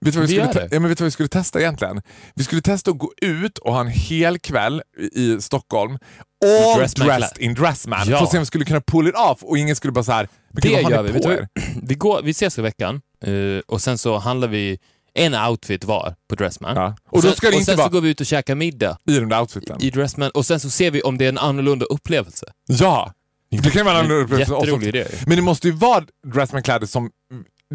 [0.00, 2.02] Vet du vad vi, Vi skulle ja, men vet du vad vi skulle testa egentligen?
[2.34, 4.82] Vi skulle testa att gå ut och ha en hel kväll
[5.12, 5.98] i Stockholm
[6.44, 8.08] all Dressman dressed in Dressman.
[8.08, 8.18] Ja.
[8.18, 10.12] För att se om vi skulle kunna pull it off och ingen skulle bara så
[10.12, 11.20] här, men Det gud, vad gör vi.
[11.22, 11.46] På?
[11.82, 13.32] Vi, går, vi ses i veckan eh,
[13.66, 14.78] och sen så handlar vi
[15.14, 16.76] en outfit var på Dressman.
[16.76, 16.96] Ja.
[17.10, 19.40] Och då sen, och sen så går vi ut och käkar middag i den där
[19.40, 19.82] outfiten.
[19.82, 22.46] i Dressman och sen så ser vi om det är en annorlunda upplevelse.
[22.66, 23.12] Ja!
[23.50, 24.38] Det kan vara en.
[24.38, 25.06] Jätterolig idé.
[25.26, 27.10] Men det måste ju vara Dressman-kläder som...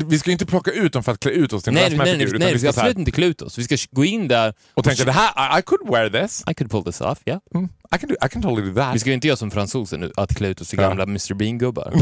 [0.06, 1.90] Vi ska ju inte plocka ut dem för att klä ut oss till en Nej,
[1.98, 3.58] nej, nej, nej, vi ska absolut inte klä ut oss.
[3.58, 6.44] Vi ska gå in där och tänka det här, I, I could wear this.
[6.52, 7.40] I could pull this off, ja.
[7.56, 8.96] Mm, I, can do, I can totally do that.
[8.96, 10.88] Vi ska ju inte göra som fransosen nu, att klä ut oss till Ja.
[10.88, 11.94] gamla Mr Bean-gubbar.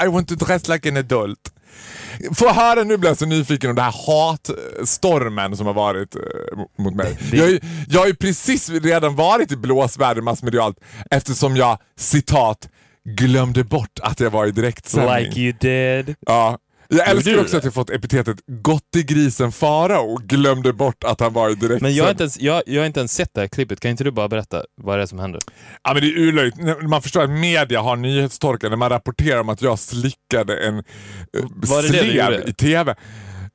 [0.04, 1.38] I want to dress like an adult.
[2.34, 6.22] Få höra, nu blir jag så nyfiken om det här hatstormen som har varit eh,
[6.78, 7.18] mot mig.
[7.30, 10.76] Det- Jag, har ju- jag har ju precis redan varit i blåsväder massmedialt
[11.10, 12.68] eftersom jag, citat,
[13.08, 15.32] glömde bort att jag var i direktsändning.
[15.36, 16.16] you did.
[16.20, 16.58] Ja.
[16.88, 21.54] Jag älskar också att jag fått epitetet gottegrisen Farao glömde bort att han var i
[21.54, 21.82] direktsändning.
[21.82, 23.80] Men jag har, inte ens, jag, jag har inte ens sett det här klippet.
[23.80, 25.40] Kan inte du bara berätta vad det är som händer?
[25.82, 26.56] Ja, men det är urlöjligt.
[26.88, 31.84] Man förstår att media har nyhetstorka när man rapporterar om att jag slickade en eh,
[31.88, 32.94] slev i TV.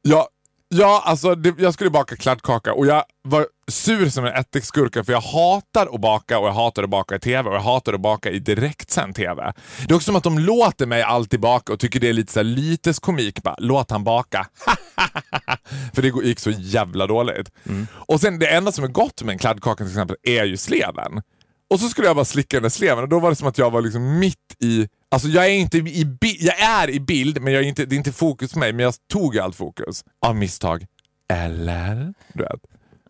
[0.02, 0.28] Ja,
[0.70, 5.14] ja alltså det, jag skulle baka kladdkaka och jag var sur som en ättiksgurka för
[5.14, 8.02] jag hatar att baka och jag hatar att baka i TV och jag hatar att
[8.02, 9.54] baka i direktsänd TV.
[9.88, 12.34] Det är också som att de låter mig alltid baka och tycker det är lite
[12.34, 13.44] så här lites komik.
[13.44, 14.48] Bara, Låt han baka.
[15.94, 17.52] för det gick så jävla dåligt.
[17.66, 17.88] Mm.
[17.94, 21.22] Och sen det enda som är gott med en kladdkaka till exempel är ju sleven.
[21.70, 23.58] Och så skulle jag bara slicka den där sleven och då var det som att
[23.58, 24.88] jag var liksom mitt i...
[25.12, 27.96] Alltså jag är inte i, bi- jag är i bild, men jag är inte, det
[27.96, 28.74] är inte fokus på mig.
[28.74, 30.04] Men jag tog allt fokus.
[30.26, 30.86] Av misstag.
[31.34, 32.14] Eller?
[32.34, 32.60] Du vet.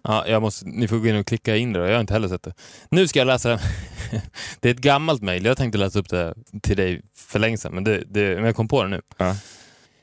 [0.04, 1.86] Ja, jag måste, ni får gå in och klicka in det, då.
[1.86, 2.54] jag har inte heller sett det.
[2.91, 3.60] Nu ska jag läsa den.
[4.60, 7.74] Det är ett gammalt mejl, jag tänkte läsa upp det till dig för länge sedan,
[7.74, 9.02] men, det, det, men jag kom på det nu.
[9.17, 9.36] Ja.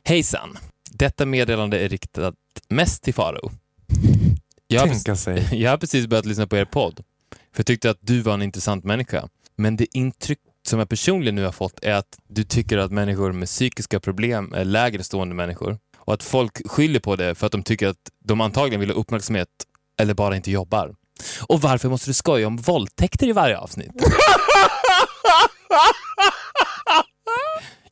[0.05, 0.59] Hejsan!
[0.91, 2.35] Detta meddelande är riktat
[2.69, 3.51] mest till Faro.
[4.67, 5.49] Jag har, Tänka sig.
[5.63, 7.01] jag har precis börjat lyssna på er podd,
[7.55, 9.29] för jag tyckte att du var en intressant människa.
[9.57, 13.33] Men det intryck som jag personligen nu har fått är att du tycker att människor
[13.33, 15.79] med psykiska problem är lägre stående människor.
[15.99, 18.97] Och att folk skyller på det för att de tycker att de antagligen vill ha
[18.97, 19.49] uppmärksamhet
[20.01, 20.95] eller bara inte jobbar.
[21.47, 23.93] Och varför måste du skoja om våldtäkter i varje avsnitt?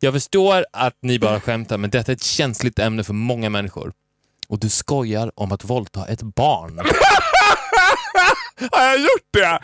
[0.01, 3.93] Jag förstår att ni bara skämtar, men detta är ett känsligt ämne för många människor.
[4.49, 6.81] Och du skojar om att våldta ett barn.
[8.73, 9.59] Har jag gjort det?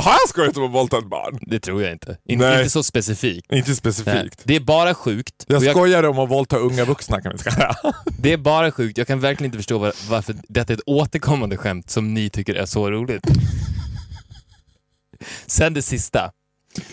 [0.00, 1.38] Har jag skojat om att våldta ett barn?
[1.42, 2.16] Det tror jag inte.
[2.24, 2.58] In, Nej.
[2.58, 3.52] inte så specifikt.
[3.52, 3.76] Inte Nej.
[3.76, 4.40] specifikt.
[4.44, 5.44] Det är bara sjukt.
[5.46, 7.74] Jag jag, skojar om att våldta unga vuxna kan vi säga.
[8.18, 8.98] det är bara sjukt.
[8.98, 12.54] Jag kan verkligen inte förstå var, varför detta är ett återkommande skämt som ni tycker
[12.54, 13.24] är så roligt.
[15.46, 16.30] Sen det sista.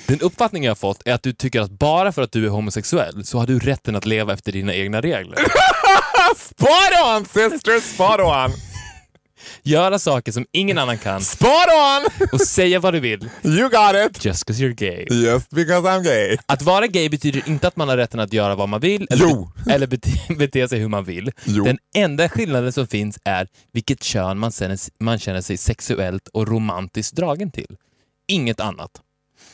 [0.08, 2.49] Den uppfattning jag har fått är att du tycker att bara för att du är
[2.49, 5.36] homosexuell så har du rätten att leva efter dina egna regler.
[6.36, 6.69] Spot
[7.15, 8.68] on sister, spot on!
[9.63, 12.28] Göra saker som ingen annan kan Spot on!
[12.32, 14.25] och säga vad du vill You got it!
[14.25, 15.06] just 'cause you're gay.
[15.10, 16.38] Just because I'm gay.
[16.45, 19.25] Att vara gay betyder inte att man har rätten att göra vad man vill eller,
[19.25, 19.52] Jo.
[19.69, 21.32] eller bete, bete sig hur man vill.
[21.45, 21.63] Jo.
[21.63, 26.47] Den enda skillnaden som finns är vilket kön man känner, man känner sig sexuellt och
[26.47, 27.75] romantiskt dragen till.
[28.28, 28.91] Inget annat.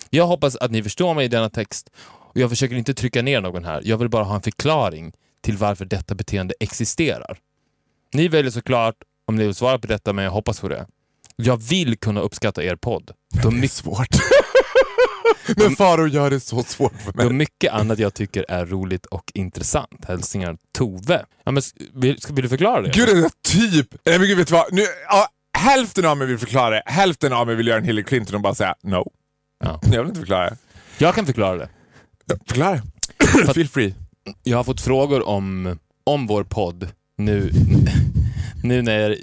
[0.10, 3.42] Jag hoppas att ni förstår mig i denna text och jag försöker inte trycka ner
[3.42, 3.82] någon här.
[3.86, 7.38] Jag vill bara ha en förklaring till varför detta beteende existerar.
[8.14, 10.88] Ni väljer såklart om ni vill svara på detta, men jag hoppas på det.
[11.36, 13.12] Jag vill kunna uppskatta er podd.
[13.44, 14.08] Då Det är mycket svårt.
[15.58, 17.34] Men Faro gör det så svårt för Då mig.
[17.34, 20.06] mycket annat jag tycker är roligt och intressant.
[20.08, 21.26] Hälsningar Tove.
[21.44, 22.90] Ja, men, vill, ska, vill du förklara det?
[22.90, 23.96] Gud, det är typ...
[24.06, 24.74] Nej men gud, vet du vad?
[24.74, 28.04] Nu, ja, hälften av mig vill förklara det, hälften av mig vill göra en Hillary
[28.04, 29.12] Clinton och bara säga no.
[29.64, 29.80] Ja.
[29.84, 30.58] Jag vill inte förklara det.
[30.98, 31.70] Jag kan förklara det.
[32.26, 32.82] Ja, Förklara.
[33.54, 33.94] Feel free.
[34.44, 37.52] Jag har fått frågor om, om vår podd nu,
[38.68, 39.18] nu när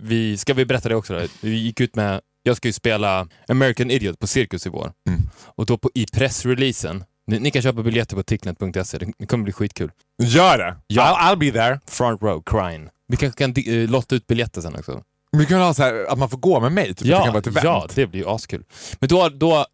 [0.00, 0.36] vi...
[0.36, 1.14] Ska vi berätta det också?
[1.14, 1.26] Då?
[1.40, 2.20] Vi gick ut med...
[2.42, 4.92] Jag ska ju spela American Idiot på Cirkus i vår.
[5.08, 5.20] Mm.
[5.44, 9.52] Och då på, i pressreleasen, ni, ni kan köpa biljetter på ticknet.se, det kommer bli
[9.52, 9.90] skitkul.
[10.22, 10.76] Gör det.
[10.86, 11.02] Ja.
[11.02, 11.80] I'll, I'll be there.
[11.86, 12.88] Front row, crying.
[13.08, 15.02] Vi kanske kan eh, lotta ut biljetter sen också.
[15.36, 16.98] Vi kan ha så här att man får gå med mig, typ.
[16.98, 17.64] det kan Ja, vara ett event.
[17.64, 18.64] ja, det blir ju askul.
[19.00, 19.64] Men då, då, eh,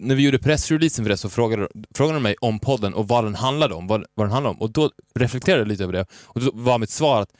[0.00, 3.24] när vi gjorde pressreleasen för det så frågade, frågade de mig om podden och vad
[3.24, 3.86] den handlade om.
[3.86, 4.62] Vad, vad den handlade om.
[4.62, 6.06] Och då reflekterade jag lite över det.
[6.24, 7.30] Och då var mitt svar att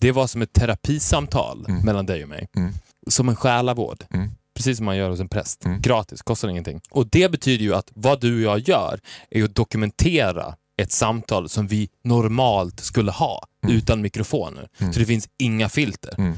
[0.00, 1.80] det var som ett terapisamtal Mm.
[1.82, 2.48] mellan dig och mig.
[2.56, 2.72] Mm.
[3.06, 4.04] Som en själavård.
[4.10, 4.30] Mm.
[4.54, 5.64] Precis som man gör hos en präst.
[5.64, 5.80] Mm.
[5.80, 6.80] Gratis, kostar ingenting.
[6.90, 11.48] Och det betyder ju att vad du och jag gör är att dokumentera ett samtal
[11.48, 14.68] som vi normalt skulle ha utan mikrofoner.
[14.78, 14.92] Mm.
[14.92, 16.14] Så det finns inga filter.
[16.18, 16.34] Mm.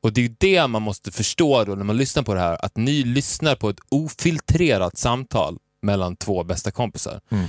[0.00, 2.76] Och det är det man måste förstå då när man lyssnar på det här, att
[2.76, 7.20] ni lyssnar på ett ofiltrerat samtal mellan två bästa kompisar.
[7.30, 7.44] Mm.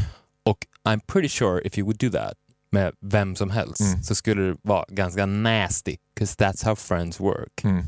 [0.46, 2.34] Och I'm pretty sure if you would do that
[2.74, 4.04] med vem som helst Mm.
[4.04, 7.64] så skulle det vara ganska nasty, because that's how friends work.
[7.64, 7.86] Mm.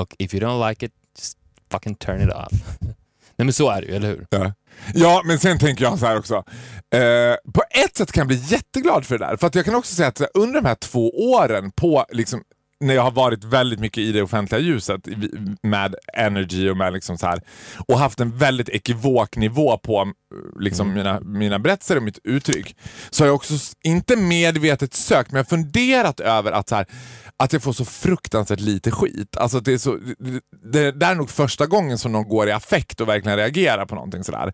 [0.00, 1.38] Och if you don't like it, just
[1.70, 2.52] fucking turn it off.
[3.38, 4.26] Nej men så är det ju, eller hur?
[4.30, 4.52] Ja.
[4.94, 6.34] ja, men sen tänker jag så här också.
[6.94, 9.36] Eh, på ett sätt kan jag bli jätteglad för det där.
[9.36, 12.42] För att jag kan också säga att under de här två åren på liksom,
[12.80, 15.00] när jag har varit väldigt mycket i det offentliga ljuset
[15.62, 17.40] med energy och med liksom så här
[17.88, 22.76] och haft en väldigt ekivok nivå på eh, liksom mina, mina berättelser och mitt uttryck.
[23.10, 26.86] Så har jag också inte medvetet sökt men jag har funderat över att så här,
[27.36, 29.36] att jag får så fruktansvärt lite skit.
[29.36, 29.98] Alltså det, är så,
[30.72, 33.94] det, det är nog första gången som någon går i affekt och verkligen reagerar på
[33.94, 34.52] någonting sådär.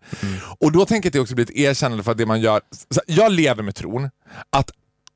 [0.59, 2.61] Och då tänker jag att det också blir ett erkännande för att det man gör...
[3.07, 4.09] Jag lever med tron
[4.49, 4.71] att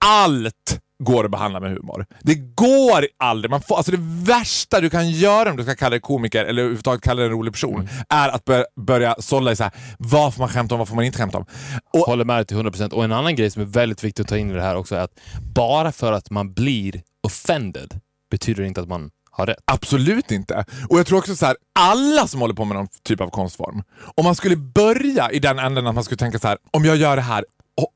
[0.06, 2.06] allt går att behandla med humor.
[2.22, 3.52] Det går aldrig.
[3.52, 6.62] Man får, alltså det värsta du kan göra om du ska kalla dig komiker eller
[6.62, 10.34] överhuvudtaget kalla dig en rolig person är att bör, börja sålla i så här, vad
[10.34, 11.46] får man skämta om, vad får man inte skämta om.
[11.94, 12.94] Och, Håller med dig till 100%.
[12.94, 14.96] Och en annan grej som är väldigt viktig att ta in i det här också
[14.96, 15.20] är att
[15.56, 18.00] bara för att man blir offended
[18.32, 19.58] betyder det inte att man har rätt.
[19.66, 20.66] Absolut inte.
[20.90, 23.84] Och jag tror också så här, alla som håller på med någon typ av konstform,
[24.16, 26.96] om man skulle börja i den änden att man skulle tänka så här, om jag
[26.98, 27.46] gör det här,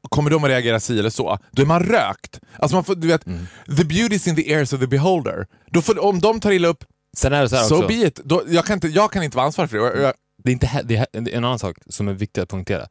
[0.10, 1.38] kommer de att reagera si eller så?
[1.52, 2.40] Då är man rökt.
[2.60, 3.24] Alltså man får, du vet,
[3.78, 5.48] the beauty is in the ears of the beholder.
[5.72, 6.84] Då får, om de tar illa upp,
[7.18, 7.88] Sen är det så här so också.
[7.88, 8.16] be it.
[8.24, 9.84] Då, jag, kan inte, jag kan inte vara ansvarig för det.
[9.92, 10.14] Och jag-
[10.44, 12.88] det är, inte, det är en annan sak som är viktig att poängtera.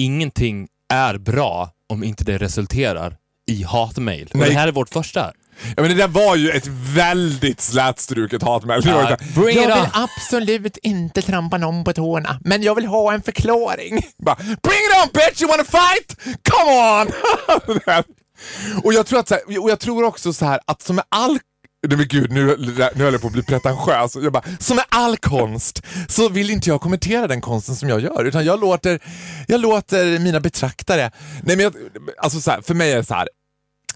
[0.00, 3.16] Ingenting är bra om inte det resulterar
[3.50, 4.28] i hatmejl.
[4.32, 5.32] Det här är vårt första.
[5.76, 8.82] Ja, men det där var ju ett väldigt slätstruket hatmejl.
[8.84, 13.12] Ja, it jag vill on." absolut inte trampa någon på tårna, men jag vill ha
[13.12, 14.02] en förklaring.
[14.18, 16.16] Bara, Bring it on bitch, you wanna fight?
[16.50, 17.12] Come on!
[18.84, 21.04] och, jag tror att, så här, och jag tror också så här att som med
[21.08, 21.38] all
[21.88, 22.56] Nej men gud, nu,
[22.94, 24.16] nu höll jag på att bli pretentiös.
[24.16, 28.00] Jag bara, som med all konst så vill inte jag kommentera den konsten som jag
[28.00, 29.00] gör, utan jag låter,
[29.46, 31.10] jag låter mina betraktare...
[31.42, 31.74] Nej men jag,
[32.18, 33.28] alltså så här, för mig är det så här,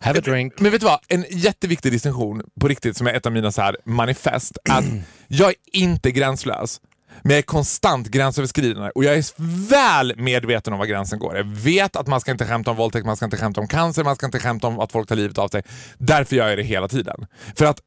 [0.00, 0.60] Have a drink.
[0.60, 1.00] men vet du vad?
[1.08, 4.84] En jätteviktig distinktion på riktigt som är ett av mina så här manifest att
[5.28, 6.80] jag är inte gränslös.
[7.22, 9.24] Men jag är konstant gränsöverskridande och jag är
[9.68, 11.36] väl medveten om var gränsen går.
[11.36, 14.04] Jag vet att man ska inte skämta om våldtäkt, man ska inte skämta om cancer,
[14.04, 15.62] man ska inte skämta om att folk tar livet av sig.
[15.98, 17.26] Därför gör jag det hela tiden.
[17.56, 17.80] För att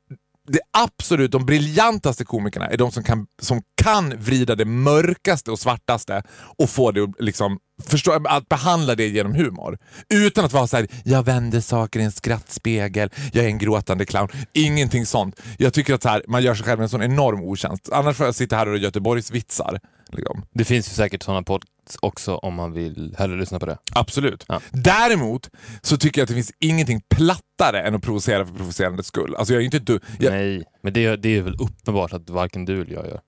[0.47, 5.59] det absolut, de briljantaste komikerna är de som kan, som kan vrida det mörkaste och
[5.59, 6.23] svartaste
[6.57, 9.77] och få det att liksom förstå, att behandla det genom humor.
[10.09, 14.05] Utan att vara så här: jag vänder saker i en skrattspegel, jag är en gråtande
[14.05, 14.27] clown.
[14.53, 15.39] Ingenting sånt.
[15.57, 17.89] Jag tycker att så här, man gör sig själv en sån enorm otjänst.
[17.91, 19.79] Annars får jag sitta här och Göteborgs vitsar.
[20.11, 20.45] Liksom.
[20.53, 23.77] Det finns ju säkert sådana podcasts också om man vill hellre lyssna på det.
[23.93, 24.45] Absolut.
[24.47, 24.61] Ja.
[24.71, 25.49] Däremot
[25.81, 29.35] så tycker jag att det finns ingenting plattare än att provocera för provocerandets skull.
[29.35, 29.99] Alltså jag är inte du.
[30.19, 33.19] Jag, Nej, men det, det är väl uppenbart att varken du eller jag gör.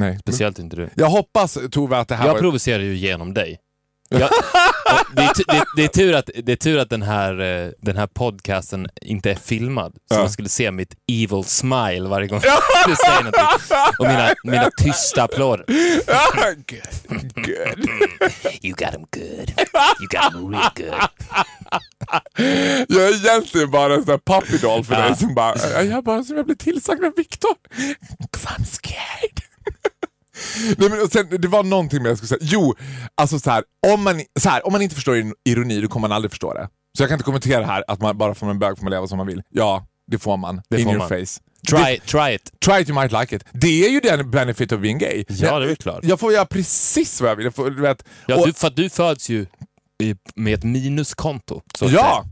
[0.00, 0.18] nej.
[0.20, 0.88] Speciellt inte du.
[0.94, 2.40] Jag hoppas Tove att det här Jag var...
[2.40, 3.58] provocerar ju genom dig.
[4.20, 4.30] Jag,
[5.16, 7.96] det, är, det, det, är tur att, det är tur att den här, eh, den
[7.96, 9.92] här podcasten inte är filmad.
[10.08, 10.18] Så Ja.
[10.18, 12.40] man skulle se mitt evil smile varje gång
[12.86, 13.42] du säger någonting.
[13.98, 15.64] Och mina, mina tysta applåder.
[16.54, 17.34] good.
[17.34, 17.88] good.
[18.62, 19.52] You got him good.
[20.00, 20.94] You got him real good.
[22.88, 25.00] Jag är egentligen bara en sån här puppy doll för Ja.
[25.00, 27.54] dig som bara, jag bara som jag blir tillsagd av Viktor.
[28.32, 29.40] 'Cause I'm scared.
[30.78, 32.38] Nej, men, och sen, det var någonting mer jag skulle säga.
[32.42, 32.74] Jo,
[33.14, 36.08] alltså så här, om, man, så här, om man inte förstår ir- ironi då kommer
[36.08, 36.68] man aldrig förstå det.
[36.96, 39.06] Så jag kan inte kommentera här att man bara får en bög får man leva
[39.06, 39.42] som man vill.
[39.50, 40.62] Ja, det får man.
[40.68, 41.08] Det In får your man.
[41.08, 41.40] face.
[41.68, 42.52] Try, try it.
[42.64, 43.44] Try it, you might like it.
[43.52, 45.24] Det är ju den benefit of being gay.
[45.28, 46.04] Ja, det är klart.
[46.04, 47.44] Jag får göra precis vad jag vill.
[47.44, 49.46] Jag får, du vet, Ja, och- du, för du föds ju
[50.34, 51.62] med ett minuskonto.
[51.78, 52.24] Så ja.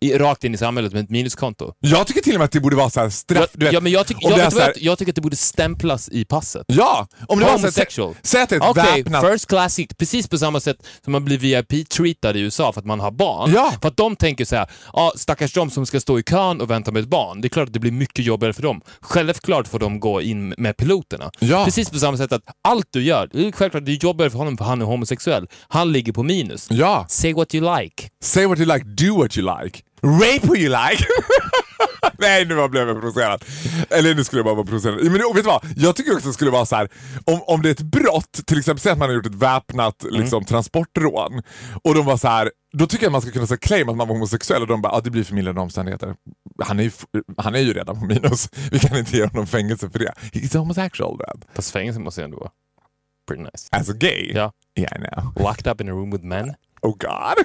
[0.00, 1.72] I, rakt in i samhället med ett minuskonto.
[1.80, 3.40] jag tycker till och med att det borde vara så här straff.
[3.40, 5.36] Ja, du vet, ja, men jag, tycker- om jag, här- jag tycker att det borde
[5.36, 6.64] stämplas i passet.
[6.66, 8.14] Ja, om det Homosexual.
[8.22, 9.32] Säg att det är Okej, väpnat...
[9.32, 9.78] first class.
[9.98, 13.52] Precis på samma sätt som man blir VIP-treatad i USA för att man har barn.
[13.54, 13.72] Ja.
[13.82, 16.70] För att de tänker så här, ja stackars de som ska stå i kön och
[16.70, 17.40] vänta med ett barn.
[17.40, 18.80] Det är klart att det blir mycket jobbigare för dem.
[19.00, 21.30] Självklart får de gå in med piloterna.
[21.38, 21.64] Ja.
[21.64, 24.38] Precis på samma sätt att allt du gör, det är självklart det är jobbigare för
[24.38, 25.46] honom för han är homosexuell.
[25.68, 26.66] Han ligger på minus.
[26.70, 28.08] Ja, Say what you like.
[28.24, 29.78] say what you like, do what you like.
[30.02, 31.04] Rape who you like.
[32.18, 33.44] Nej, nu blev jag provocerad.
[33.90, 35.04] Eller nu skulle jag bara vara provocerad.
[35.04, 35.64] Men vet du vad?
[35.76, 36.88] Jag tycker också det skulle vara så här,
[37.24, 40.04] om, om det är ett brott, till exempel säg att man har gjort ett väpnat
[40.10, 41.42] liksom, transportrån,
[41.82, 43.96] och de var så här, då tycker jag att man ska kunna säga claim att
[43.96, 46.14] man var homosexuell och de bara, ah, det blir förmildrande omständigheter.
[46.64, 46.90] Han är, ju,
[47.36, 50.12] han är ju redan på minus, vi kan inte ge honom fängelse för det.
[50.32, 51.44] He's homosexual then.
[51.54, 52.50] Fast fängelse måste ju ändå vara
[53.28, 53.68] pretty nice.
[53.70, 54.32] As a gay?
[54.34, 54.52] Ja.
[54.78, 55.32] Yeah, I know.
[55.44, 56.54] Locked up in a room with men.
[56.82, 57.44] Oh god.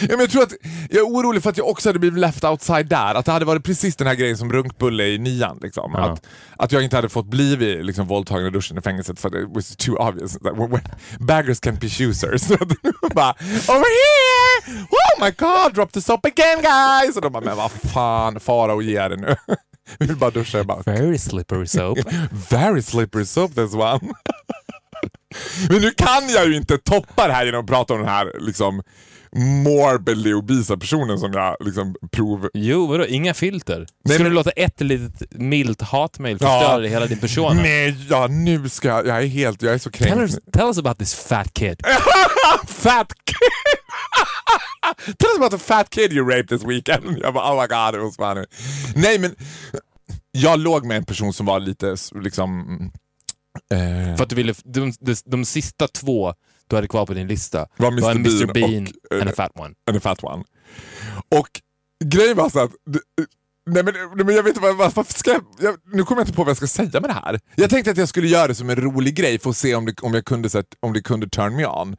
[0.00, 0.52] ja, men jag tror att
[0.90, 3.14] jag är orolig för att jag också hade blivit left outside där.
[3.14, 5.58] Att det hade varit precis den här grejen som runkbulle i nian.
[5.62, 5.92] Liksom.
[5.96, 6.10] Ja.
[6.10, 9.48] Att, att jag inte hade fått bli liksom, våldtagen i duschen i fängelset för it
[9.54, 10.32] was too obvious.
[10.32, 10.80] That when, when
[11.18, 12.48] baggers can be choosers.
[13.14, 13.34] Bara
[13.68, 14.86] over here!
[14.90, 17.16] Oh my god, drop the soap again guys!
[17.16, 19.36] Och de bara, men vad fan, fara och ge det nu.
[19.98, 20.58] Vi vill bara duscha.
[20.58, 21.98] Jag bara, Very slippery soap.
[22.50, 24.00] Very slippery soap this one.
[25.68, 28.32] Men nu kan jag ju inte toppa det här genom att prata om den här
[28.40, 28.82] liksom
[29.36, 32.48] morbidly obesa personen som jag liksom prov...
[32.54, 33.06] Jo, vadå?
[33.06, 33.86] Inga filter?
[34.04, 37.60] Nej, Ska men- du låta ett litigt milt hatmail förstöra hela din persona?
[37.62, 39.06] Nej, ja nu ska jag...
[39.06, 39.62] Jag är helt...
[39.62, 40.20] Jag är så Tell kränkt.
[40.34, 41.82] us, tell us about this fat kid.
[42.68, 43.36] fat kid!
[45.18, 47.18] Tell us about the fat kid you raped this weekend.
[47.22, 48.44] Jag bara, oh my god, it was funny.
[48.94, 49.34] Nej men,
[50.32, 52.66] jag låg med en person som var lite liksom...
[53.72, 56.34] Eh, För att du ville, de, de, de sista två
[56.66, 58.02] du hade kvar på din lista Var Mr.
[58.02, 59.74] var Mr Bean Bean och, and a fat one.
[59.86, 60.44] and a fat one.
[61.28, 61.48] Och
[62.04, 62.70] grejen var så att...
[63.66, 65.76] Nej men, nej, men jag vet inte vad, varför ska jag, jag...
[65.92, 67.40] Nu kommer jag inte på vad jag ska säga med det här.
[67.56, 69.86] Jag tänkte att jag skulle göra det som en rolig grej för att se om
[69.86, 71.96] det, om jag kunde, så att, om det kunde turn me on.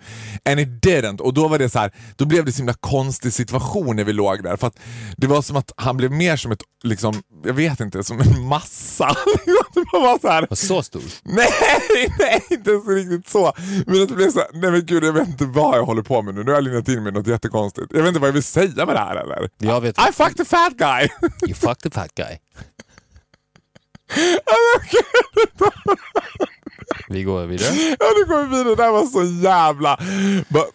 [0.49, 1.19] And it didn't.
[1.19, 4.13] Och då var det så här, då blev det så himla konstig situation när vi
[4.13, 4.57] låg där.
[4.57, 4.79] För att
[5.17, 8.47] det var som att han blev mer som ett, liksom, jag vet inte, som en
[8.47, 9.07] massa.
[9.75, 11.01] det var så här, Var så stor?
[11.23, 11.47] Nej,
[12.19, 13.53] nej, inte så riktigt så.
[13.85, 16.01] Men att det blev så här, nej men gud jag vet inte vad jag håller
[16.01, 16.43] på med nu.
[16.43, 17.87] Nu har jag linjat in mig i något jättekonstigt.
[17.89, 19.49] Jag vet inte vad jag vill säga med det här eller?
[19.57, 19.97] Jag vet.
[20.09, 21.09] I fucked a fat guy!
[21.61, 22.37] Fucked the fat guy.
[27.09, 27.75] Vi går vidare.
[27.99, 28.75] ja, nu kommer vi vidare.
[28.75, 29.99] Det här var så jävla...
[30.49, 30.65] Bara,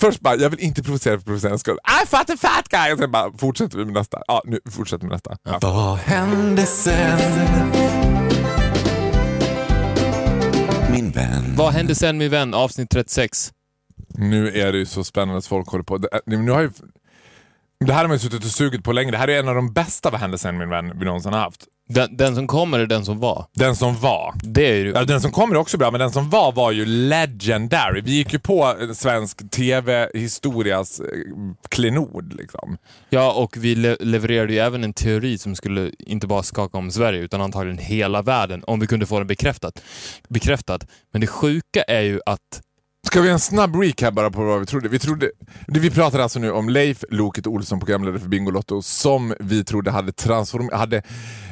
[0.00, 1.78] först bara, jag vill inte provocera för provocerandets skull.
[2.02, 2.92] I fucked a fat guy!
[2.92, 4.18] Och sen bara fortsätter vi med nästa.
[4.26, 5.36] Ja, nu fortsätter vi med nästa.
[5.42, 5.58] Ja.
[5.62, 7.18] Vad hände sen?
[10.90, 11.54] Min vän.
[11.56, 12.54] Vad hände sen min vän?
[12.54, 13.52] Avsnitt 36.
[14.08, 15.98] Nu är det ju så spännande att folk håller på.
[15.98, 16.70] Det, nu har ju,
[17.86, 19.10] det här har man ju suttit och sugit på länge.
[19.10, 21.40] Det här är en av de bästa Vad hände sen min vän vi någonsin har
[21.40, 21.66] haft.
[21.88, 23.46] Den, den som kommer är den som var.
[23.54, 24.34] Den som var.
[24.42, 24.92] Det är ju...
[24.92, 28.00] Ja, den som kommer är också bra, men den som var var ju legendary.
[28.00, 31.06] Vi gick ju på eh, svensk tv-historias eh,
[31.68, 32.32] klenod.
[32.32, 32.76] Liksom.
[33.10, 36.90] Ja, och vi le levererade ju även en teori som skulle inte bara skaka om
[36.90, 39.82] Sverige utan antagligen hela världen om vi kunde få den bekräftat.
[40.28, 40.86] bekräftat.
[41.12, 42.60] Men det sjuka är ju att
[43.06, 44.88] Ska vi ha en snabb recap bara på vad vi trodde?
[44.88, 45.30] Vi, trodde,
[45.68, 50.12] vi pratar alltså nu om Leif Loket Olsson, programledare för Bingolotto, som vi trodde hade,
[50.12, 51.02] transform- hade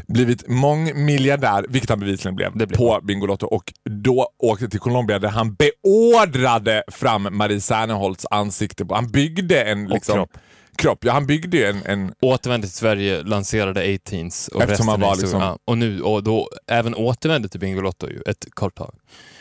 [0.09, 5.29] blivit mångmiljardär, vilket han bevisligen blev, blev på Bingolotto och då åkte till Colombia där
[5.29, 8.85] han beordrade fram Marie Serneholtz ansikte.
[8.87, 8.95] På.
[8.95, 10.31] Han byggde en liksom, kropp.
[10.77, 11.05] kropp.
[11.05, 15.17] Ja, han byggde ju en, en Återvände till Sverige, lanserade 18s och Eftersom resten var
[15.17, 18.95] liksom- Ja, Och nu, och då även återvände till Bingolotto ju, ett kort tag.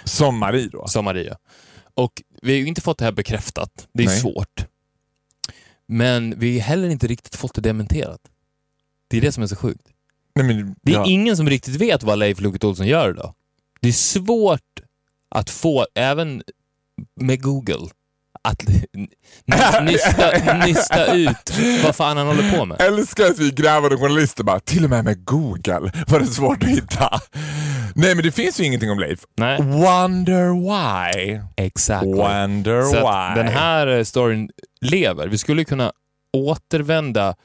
[0.03, 0.87] som Marie då.
[0.87, 1.37] Som Maria.
[1.93, 3.87] Och vi har ju inte fått det här bekräftat.
[3.93, 4.19] Det är Nej.
[4.19, 4.65] svårt.
[5.87, 8.21] Men vi har heller inte riktigt fått det dementerat.
[9.07, 9.87] Det är det som är så sjukt.
[10.35, 11.05] Nej, men, Det är ja.
[11.05, 13.33] ingen som riktigt vet vad Leif Loket Olsson gör idag.
[13.81, 14.81] Det är svårt
[15.29, 16.43] att få, även
[17.21, 17.87] med Google,
[18.41, 18.63] att
[19.83, 20.31] nysta,
[20.65, 22.81] nysta ut vad fan han håller på med.
[22.81, 26.69] älskar att vi grävande journalister bara, till och med med Google var det svårt att
[26.69, 27.21] hitta.
[27.95, 29.19] Nej men det finns ju ingenting om Leif.
[29.37, 31.39] Nej, Wonder why.
[31.57, 32.11] exactly.
[32.13, 33.43] Wonder Så att why.
[33.43, 34.49] den här eh, storyn
[34.81, 35.27] lever.
[35.27, 35.91] Vi skulle kunna
[36.37, 37.35] återvända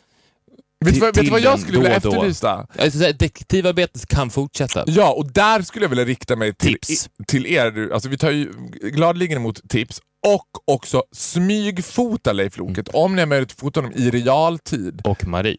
[0.85, 2.67] vet, du vad, vet du vad jag den skulle vilja och efterlysa?
[2.79, 4.85] Alltså, så här, detektivarbetet kan fortsätta.
[4.87, 6.91] Ja, och där skulle jag vilja rikta mig till, Tips.
[7.21, 7.91] i- till er.
[7.93, 13.27] Alltså, vi tar ju gladeligen emot tips och också smygfota Leif Loket om ni har
[13.27, 15.01] möjlighet att fota honom i realtid.
[15.05, 15.57] Och Marie.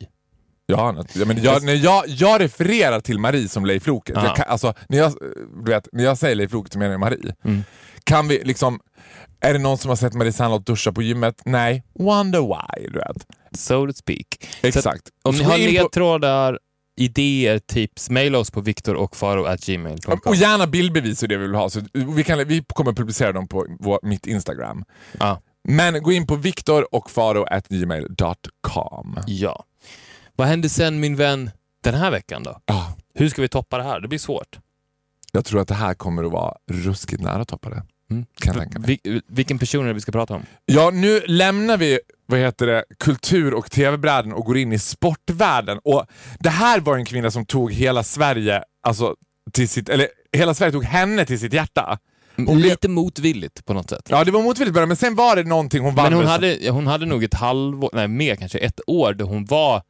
[0.69, 4.15] Ja, ja, men jag, när jag, jag refererar till Marie som Leif Loket.
[4.15, 5.13] Jag kan, alltså, när, jag,
[5.65, 7.35] du vet, när jag säger Leif Loket så menar jag Marie.
[7.43, 7.63] Mm.
[8.03, 8.79] Kan vi liksom...
[9.39, 11.41] Är det någon som har sett Marie Serneholt duscha på gymmet?
[11.45, 11.83] Nej.
[11.99, 13.25] Wonder why, du vet.
[13.57, 14.27] So to speak.
[14.61, 15.01] Så Exakt.
[15.23, 16.59] om Så ni gå har ledtrådar,
[16.97, 20.19] idéer, tips, mejla oss på viktorochfaro.gmail.com.
[20.25, 21.69] Och gärna bildbevis och det vi vill ha.
[21.69, 24.83] Så vi, kan, vi kommer publicera dem på vår, mitt Instagram.
[25.19, 25.41] Ja.
[25.63, 29.19] Men gå in på viktorochfaro.gmail.com.
[29.27, 29.63] ja.
[30.37, 31.51] Vad händer sen min vän
[31.83, 32.59] den här veckan då?
[32.65, 33.99] Ja, Hur ska vi toppa det här?
[33.99, 34.59] Det blir svårt.
[35.31, 37.83] jag tror att det här kommer att vara ruskigt nära att toppa det.
[38.11, 38.25] Mm.
[38.39, 38.99] Kan jag tänka mig.
[39.03, 40.41] Vil- vilken person är det vi ska prata om?
[40.65, 45.79] Ja, nu lämnar vi vad heter det, kultur och tv-bräden och går in i sportvärlden.
[45.83, 46.05] Och
[46.39, 49.15] Det här var en kvinna som tog hela Sverige, alltså
[49.53, 51.99] till sitt, eller hela Sverige tog henne till sitt hjärta.
[52.35, 54.07] Hon blev- Lite motvilligt på något sätt.
[54.09, 56.05] Ja, det var motvilligt början, men sen var det någonting hon vann.
[56.05, 59.45] Men hon hade, hon hade nog ett halvår, nej mer kanske, ett år där hon
[59.45, 59.81] var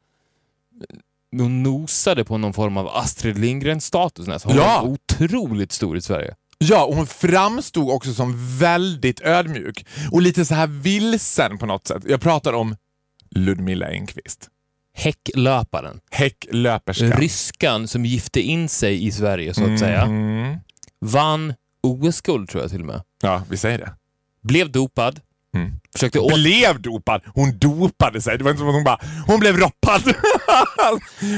[1.36, 4.52] hon nosade på någon form av Astrid Lindgren-status nästan.
[4.52, 4.80] Hon Ja.
[4.82, 6.34] var otroligt stor i Sverige.
[6.58, 11.86] Ja, och hon framstod också som väldigt ödmjuk och lite så här vilsen på något
[11.86, 12.02] sätt.
[12.06, 12.76] Jag pratar om
[13.30, 14.48] Ludmilla Engqvist.
[14.94, 16.00] Häcklöparen.
[16.10, 17.12] Häcklöperskan.
[17.12, 20.06] Ryskan som gifte in sig i Sverige så att säga.
[20.06, 20.56] Mhm.
[21.00, 23.02] Vann OS-guld tror jag till och med.
[23.22, 23.92] Ja, vi säger det.
[24.42, 25.20] Blev dopad.
[25.54, 25.72] Mm.
[25.92, 26.34] Försökte åt...
[26.34, 27.22] Blev dopad.
[27.34, 28.38] Hon dopade sig.
[28.38, 30.02] Det var inte som att hon bara, hon blev roppad.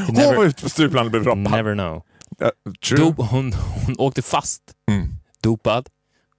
[0.06, 1.52] hon never- var ute på stuplan och blev roppad.
[1.52, 2.02] Never know.
[2.38, 2.50] Ja,
[2.84, 2.98] true.
[3.00, 4.62] Dop, hon, hon åkte fast.
[4.90, 5.08] Mm.
[5.42, 5.88] Dopad.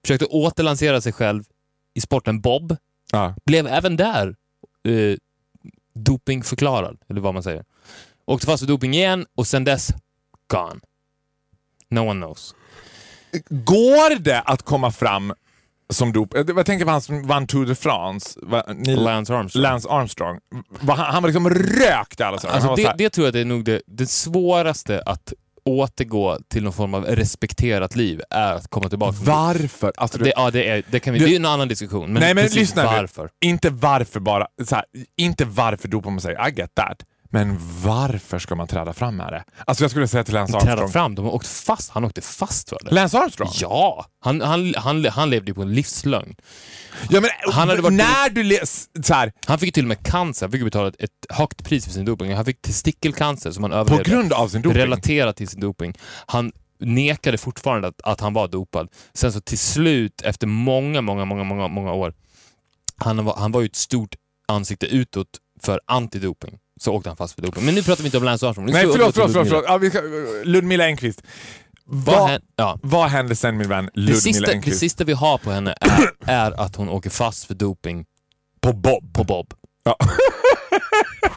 [0.04, 1.44] Försökte återlansera sig själv
[1.94, 2.76] i sporten bob.
[3.12, 3.34] Ja.
[3.46, 4.34] Blev även där
[4.88, 5.16] eh,
[5.94, 7.64] dopingförklarad, eller vad man säger.
[8.26, 9.88] Åkte fast för doping igen och sen dess,
[10.46, 10.80] gone.
[11.90, 12.54] No one knows.
[13.48, 15.34] Går det att komma fram
[15.92, 16.34] som dop...
[16.34, 18.40] eh, Jag tänker på han som vann Tour de France.
[18.96, 19.62] Lance Armstrong.
[19.62, 20.38] Lance Armstrong.
[20.88, 22.54] Han, han var liksom rökt i alla saker.
[22.54, 25.32] Alltså det, det tror jag det är nog det, det svåraste att
[25.64, 29.16] återgå till någon form av respekterat liv är att komma tillbaka.
[29.20, 29.92] Varför?
[29.96, 32.12] Alltså, du, det, ja, det, är, det, kan vi, Du- det är en annan diskussion.
[32.12, 32.88] Men, Nej, men lyssna nu.
[32.88, 33.30] varför.
[33.44, 34.46] Inte varför bara.
[34.70, 34.84] Här,
[35.16, 36.32] inte varför dopar man sig.
[36.48, 37.02] I get that.
[37.34, 39.44] Men varför ska man träda fram med det?
[39.66, 40.90] Alltså jag skulle säga till Lance Träda Armstrong.
[40.92, 41.90] fram, de har åkt fast.
[41.90, 42.90] Han åkte fast för det.
[42.94, 43.48] Lance Armstrong?
[43.54, 44.06] Ja!
[44.20, 46.34] Han, han, han, han levde ju på en livslögn.
[47.10, 48.58] Ja, men, Han hade varit- när du
[49.02, 50.46] så här, Han fick till och med cancer.
[50.46, 52.34] Han fick betala ett, ett högt pris för sin doping.
[52.34, 54.10] Han fick testikelcancer som han på överlevde.
[54.10, 54.78] grund av sin doping.
[54.78, 55.94] relaterat till sin doping.
[56.26, 58.88] Han nekade fortfarande att, att han var dopad.
[59.14, 62.14] Sen så till slut, efter många, många, många, många, många år,
[62.96, 64.14] han var, han var ju ett stort
[64.48, 65.28] ansikte utåt
[65.62, 66.58] för antidoping.
[66.82, 67.64] Så åkte han fast för doping.
[67.64, 68.66] Men nu pratar vi inte om Lance Armstrong.
[68.66, 69.48] Nu Nej, förlåt, förlåt, förlåt.
[69.48, 69.64] Förlåt.
[69.68, 70.00] Ja, vi ska,
[70.44, 71.22] Ludmilla Engqvist.
[71.84, 72.78] Vad, Vad, hän- ja.
[72.82, 74.78] vad hände sen min vän det, Ludmilla sista, det Engqvist?
[74.80, 78.04] sista vi har på henne är, är att hon åker fast för doping
[78.60, 79.14] På Bob.
[79.14, 79.54] på Bob.
[79.84, 79.96] Ja.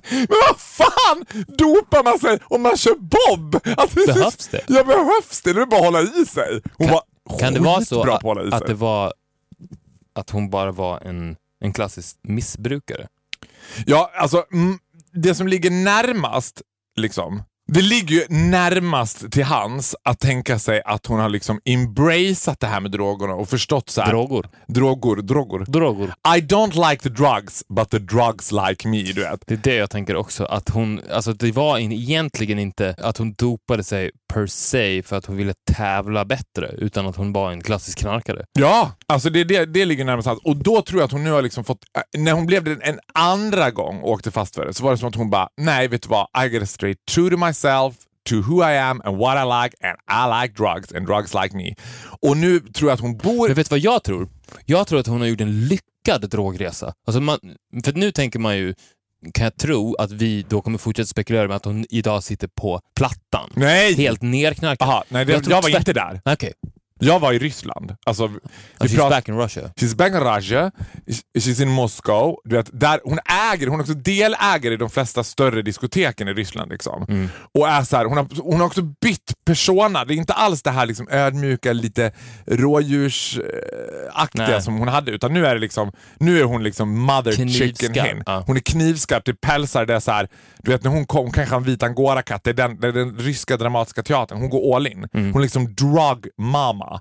[0.10, 1.26] Men vad fan
[1.58, 3.60] dopar man sig om man kör Bob?
[3.78, 4.62] Alltså, det Behövs det?
[4.68, 5.54] Ja, behövs det?
[5.54, 6.62] Det är bara att hålla i sig.
[6.78, 9.14] Hon Kan- var Kan det vara så att, att det var
[10.16, 13.08] att hon bara var en, en klassisk missbrukare?
[13.86, 14.80] Ja, alltså mm,
[15.16, 16.61] det som ligger närmast,
[16.95, 17.43] liksom.
[17.68, 22.68] Det ligger ju närmast till hans att tänka sig att hon har liksom embraceat det
[22.68, 24.11] här med drogerna och förstått så här.
[24.11, 24.49] Drogor.
[24.68, 25.66] Drogor, drogor.
[25.68, 26.13] Drogor.
[26.38, 29.43] I don't like the drugs, but the drugs like me, du vet.
[29.47, 33.18] Det är det jag tänker också, att hon, alltså det var in, egentligen inte att
[33.18, 37.52] hon dopade sig per se för att hon ville tävla bättre, utan att hon var
[37.52, 38.46] en klassisk knarkare.
[38.60, 40.46] Ja, alltså det, det, det ligger närmast allt.
[40.46, 41.80] Och då tror jag att hon nu har liksom fått...
[41.98, 44.92] äh, När hon blev det en andra gång och åkte fast för det så var
[44.92, 47.96] det som att hon bara, nej vet du vad, I gotta straight true to myself,
[48.30, 51.56] to who I am and what I like and I like drugs and drugs like
[51.58, 51.76] me.
[52.22, 53.48] Och nu tror jag att hon bor...
[53.48, 54.30] Men vet du vad jag tror?
[54.66, 56.94] Jag tror att hon har gjort en lyckad drogresa.
[57.08, 57.40] Alltså man,
[57.86, 58.74] för nu tänker man ju,
[59.34, 62.82] kan jag tro, att vi då kommer fortsätta spekulera med att hon idag sitter på
[62.96, 63.50] plattan.
[63.56, 63.94] Nej!
[63.96, 64.88] Helt nerknarkad.
[64.88, 66.22] Aha, nej det, Jag jag, var inte där.
[66.26, 66.54] Okej,
[67.06, 67.95] Jag var i Ryssland.
[68.06, 68.38] Alltså, vi
[68.80, 69.72] she's prat- back in Russia.
[69.76, 70.72] She's back in Russia,
[71.38, 72.39] she's in Moscow.
[72.43, 73.20] Du vet, där, hon
[73.53, 76.72] äger, hon är också delägare i de flesta större diskoteken i Ryssland.
[76.72, 77.06] Liksom.
[77.10, 77.30] Mm.
[77.53, 80.06] Och är så här, hon, har, hon har också bytt persona.
[80.06, 82.12] Det är inte alls det här liksom ödmjuka, lite
[82.47, 84.62] rådjursaktiga Nej.
[84.62, 85.12] som hon hade.
[85.12, 88.24] Utan nu är det liksom, nu är hon liksom mother Knivskarp, chicken hen.
[88.26, 88.43] ja.
[88.47, 90.28] Hon är knivskarp, det pälsar, det är så här,
[90.58, 94.03] du vet när hon kom, kanske en vit angorakatt, det är den, den ryska dramatiska
[94.03, 95.08] teatern, hon går all in.
[95.14, 95.34] Mm.
[95.34, 96.95] Hon är liksom drug mama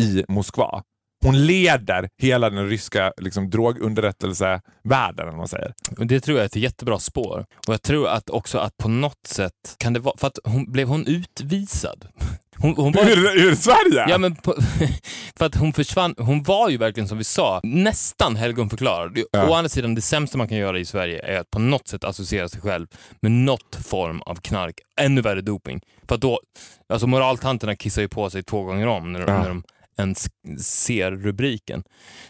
[0.00, 0.82] i Moskva.
[1.24, 5.74] Hon leder hela den ryska liksom, drogunderrättelsevärlden, om man säger.
[5.90, 7.46] Det tror jag är ett jättebra spår.
[7.68, 10.72] Och jag tror att också att på något sätt kan det vara, för att hon
[10.72, 12.06] blev hon utvisad?
[12.56, 14.06] Hon, hon var, Ur, ur Sverige?
[14.08, 14.54] Ja, men på,
[15.36, 16.14] för att hon försvann.
[16.18, 19.18] Hon var ju verkligen som vi sa, nästan helgonförklarad.
[19.32, 19.48] Ja.
[19.50, 22.04] Å andra sidan, det sämsta man kan göra i Sverige är att på något sätt
[22.04, 22.86] associera sig själv
[23.22, 24.74] med något form av knark.
[25.00, 25.80] Ännu värre doping.
[26.08, 26.40] För att då,
[26.88, 29.26] alltså moraltanterna kissar ju på sig två gånger om när, Ja.
[29.26, 29.62] när de
[29.98, 30.28] ens
[30.58, 31.82] ser rubriken.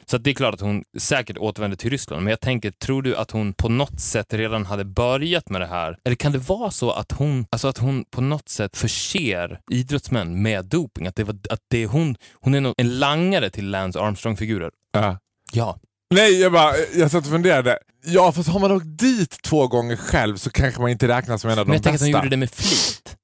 [0.07, 3.17] Så det är klart att hon säkert återvänder till Ryssland, men jag tänker, tror du
[3.17, 5.99] att hon på något sätt redan hade börjat med det här?
[6.05, 10.43] Eller kan det vara så att hon, alltså att hon på något sätt förser idrottsmän
[10.43, 11.07] med doping?
[11.07, 14.71] Att det, var, att det är hon, hon är nog en langare till Lance Armstrong-figurer?
[14.93, 15.19] Ja.
[15.53, 15.79] Ja.
[16.15, 17.79] Nej, jag, bara, jag satt och funderade.
[18.07, 21.51] Ja, fast har man åkt dit två gånger själv så kanske man inte räknas som
[21.51, 22.05] en av de Men jag tänker att bästa.
[22.19, 23.17] hon gjorde det med flit.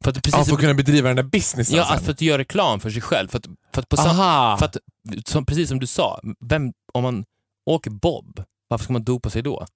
[0.00, 1.96] För att, det ja, precis för att kunna bedriva den där businessen ja, sen.
[1.96, 3.28] att för att göra reklam för sig själv.
[3.28, 4.56] För att, för att på Aha!
[4.58, 4.76] för att,
[5.24, 7.24] som, precis som du sa, vem, om man
[7.66, 9.66] åker bob, varför ska man dopa sig då?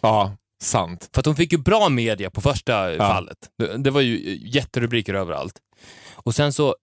[0.00, 1.10] Ja, sant.
[1.14, 2.98] För att hon fick ju bra media på första Ja.
[2.98, 3.38] fallet.
[3.58, 5.54] Det, det var ju jätterubriker överallt.
[6.14, 6.76] Och sen så,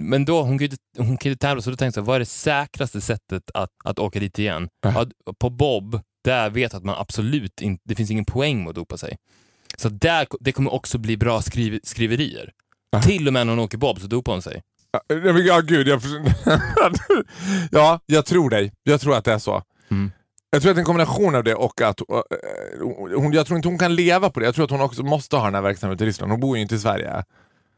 [0.00, 3.00] men då, hon inte, hon inte tävla, så då tänkte jag, vad är det säkraste
[3.00, 4.68] sättet att, att åka dit igen?
[4.82, 5.06] Ja.
[5.26, 8.74] Ja, på Bob, där vet att man absolut inte, det finns ingen poäng med att
[8.74, 9.16] dopa sig.
[9.80, 12.52] Så där, det kommer också bli bra skriv, skriverier.
[12.90, 13.02] Ja.
[13.02, 14.62] Till och med när hon åker Bob så dopar hon sig.
[14.92, 15.00] Ja,
[15.38, 15.88] ja, gud.
[15.88, 16.02] Jag,
[17.70, 18.72] ja, jag tror dig.
[18.82, 19.62] Jag tror att det är så.
[19.90, 20.12] Mm.
[20.50, 22.06] Jag tror att en kombination av det och att eh,
[23.16, 24.46] hon, jag tror inte hon kan leva på det.
[24.46, 26.32] Jag tror att hon också måste ha den här verksamheten i Ryssland.
[26.32, 27.24] Hon bor ju inte i Sverige.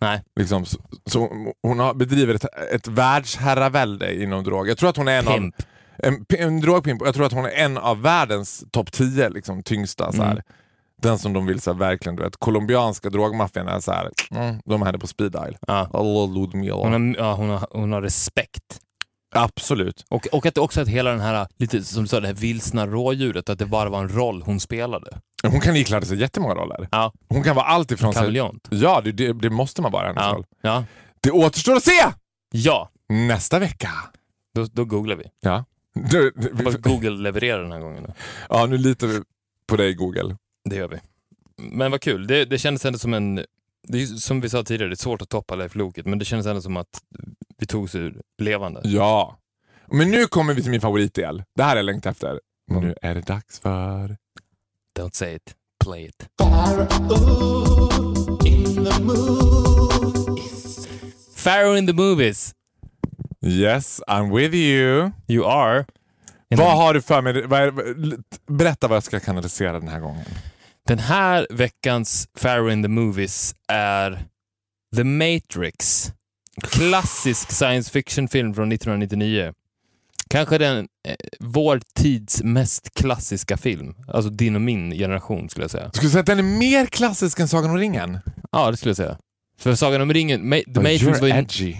[0.00, 0.22] Nej.
[0.40, 1.28] Liksom, så, så
[1.62, 4.68] hon har, bedriver ett, ett världsherravälde inom drog.
[4.68, 5.54] Jag tror att hon är en av Pimp.
[5.96, 7.02] en, en drogpimp.
[7.04, 10.12] Jag tror att hon är en av världens topp 10 liksom, tyngsta.
[10.12, 10.32] Så här.
[10.32, 10.42] Mm.
[11.02, 14.60] Den som de vill så här, verkligen, du vet, colombianska drogmaffian är så här, mm,
[14.64, 15.56] de är henne på speed dial.
[15.66, 15.90] Ja.
[16.34, 16.74] Ludmilla.
[16.74, 18.80] Hon, har, ja, hon, har, hon har respekt.
[19.34, 20.04] Absolut.
[20.10, 22.86] Och, och att också att hela den här, lite som du sa, det här vilsna
[22.86, 25.18] rådjuret, att det bara var en roll hon spelade.
[25.42, 26.88] Hon kan ikläda sig jättemånga roller.
[26.90, 27.12] Ja.
[27.28, 28.12] Hon kan vara allt ifrån.
[28.12, 28.68] Kameleont.
[28.70, 30.32] Ja, det, det, det måste man vara hennes Ja.
[30.32, 30.44] roll.
[30.62, 30.84] Ja.
[31.20, 32.02] Det återstår att se
[32.52, 33.90] ja, nästa vecka.
[34.54, 35.24] då, då googlar vi.
[35.40, 35.64] Ja.
[35.94, 38.02] Du, du, Hoppas Google levererar den här gången.
[38.02, 38.12] Då.
[38.48, 39.20] ja, nu litar vi
[39.66, 40.36] på dig Google.
[40.64, 41.00] Det gör vi.
[41.56, 42.26] Men vad kul.
[42.26, 43.44] Det, det kändes ändå som en...
[43.88, 46.24] Det är, som vi sa tidigare, det är svårt att toppa Leif Loket, men det
[46.24, 47.02] kändes ändå som att
[47.58, 48.80] vi tog oss ur levande.
[48.84, 49.38] Ja.
[49.86, 51.44] Men nu kommer vi till min favoritdel.
[51.56, 52.40] Det här har jag längtat efter.
[52.70, 52.82] Mm.
[52.82, 54.16] Nu är det dags för...
[54.98, 55.54] Don't say it,
[55.84, 56.28] play it.
[61.44, 62.54] Pharaoh in the movies.
[63.44, 65.10] Yes, I'm with you.
[65.28, 65.84] You are.
[66.48, 67.32] Vad har du för mig?
[68.46, 70.24] Berätta vad jag ska kanalisera den här gången.
[70.88, 74.24] Den här veckans Pharaoh in the movies är
[74.96, 76.08] The Matrix.
[76.62, 79.52] Klassisk science fiction-film från 1999.
[80.30, 80.78] Kanske den,
[81.08, 83.94] eh, vår tids mest klassiska film.
[84.08, 85.90] Alltså din och min generation skulle jag säga.
[85.92, 88.18] Skulle du säga att den är mer klassisk än Sagan om ringen?
[88.52, 89.18] Ja, det skulle jag säga.
[89.58, 91.76] För Sagan om ringen, Ma- The Matrix you're var ju, edgy.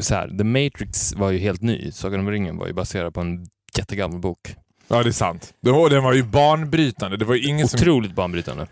[0.00, 1.92] så här, The Matrix var ju helt ny.
[1.92, 3.46] Sagan om ringen var ju baserad på en
[3.78, 4.54] jättegammal bok.
[4.88, 5.54] Ja, det är sant.
[5.62, 7.16] Den var, den var ju banbrytande.
[7.16, 8.66] Det var ingen som, Otroligt banbrytande.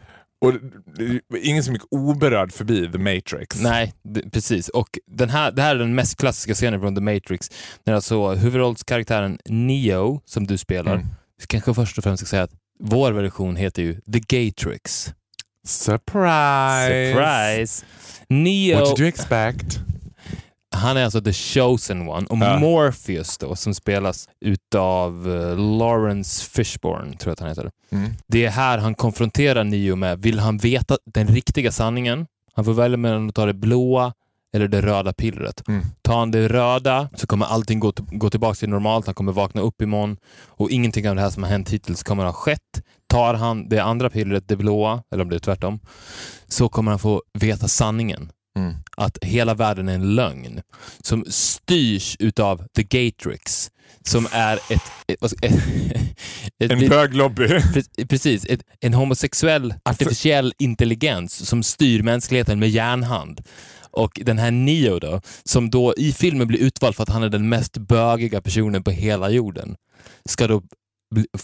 [0.44, 0.52] och
[0.96, 3.60] det var ingen som gick oberörd förbi The Matrix.
[3.60, 4.68] Nej, det, precis.
[4.68, 7.50] Och den här, det här är den mest klassiska scenen från The Matrix.
[7.84, 11.06] När alltså huvudrollskaraktären Neo, som du spelar, Mm.
[11.48, 15.12] kanske först och främst ska säga att vår version heter ju The Gatrix.
[15.66, 17.12] Surprise!
[17.12, 17.84] Surprise!
[18.28, 19.78] Neo, What did you expect?
[20.72, 22.26] Han är alltså the chosen one.
[22.26, 22.58] Och Ja.
[22.58, 27.70] Morpheus då, som spelas utav uh, Lawrence Fishburne, tror jag att han heter.
[27.90, 28.10] Mm.
[28.26, 32.26] Det är här han konfronterar Neo med, vill han veta den riktiga sanningen?
[32.54, 34.12] Han får välja mellan att ta det blåa
[34.54, 35.68] eller det röda pillret.
[35.68, 35.84] Mm.
[36.02, 39.06] Tar han det röda så kommer allting gå, gå tillbaka till normalt.
[39.06, 40.16] Han kommer vakna upp imorgon
[40.46, 42.82] och ingenting av det här som har hänt hittills kommer ha skett.
[43.06, 45.80] Tar han det andra pillret, det blåa, eller om det är tvärtom,
[46.48, 48.30] så kommer han få veta sanningen.
[48.58, 48.74] Mm.
[48.96, 50.60] Att hela världen är en lögn
[51.02, 53.70] som styrs utav The Gatrix
[54.04, 54.82] som är ett...
[55.06, 55.46] ett, vad ska-
[56.58, 57.46] ett, En ett böglobby.
[57.46, 63.40] Pre- Precis, ett, en homosexuell artificiell intelligens som styr mänskligheten med järnhand.
[63.90, 67.28] Och den här Neo då, som då i filmen blir utvald för att han är
[67.28, 69.76] den mest bögiga personen på hela jorden,
[70.28, 70.62] ska då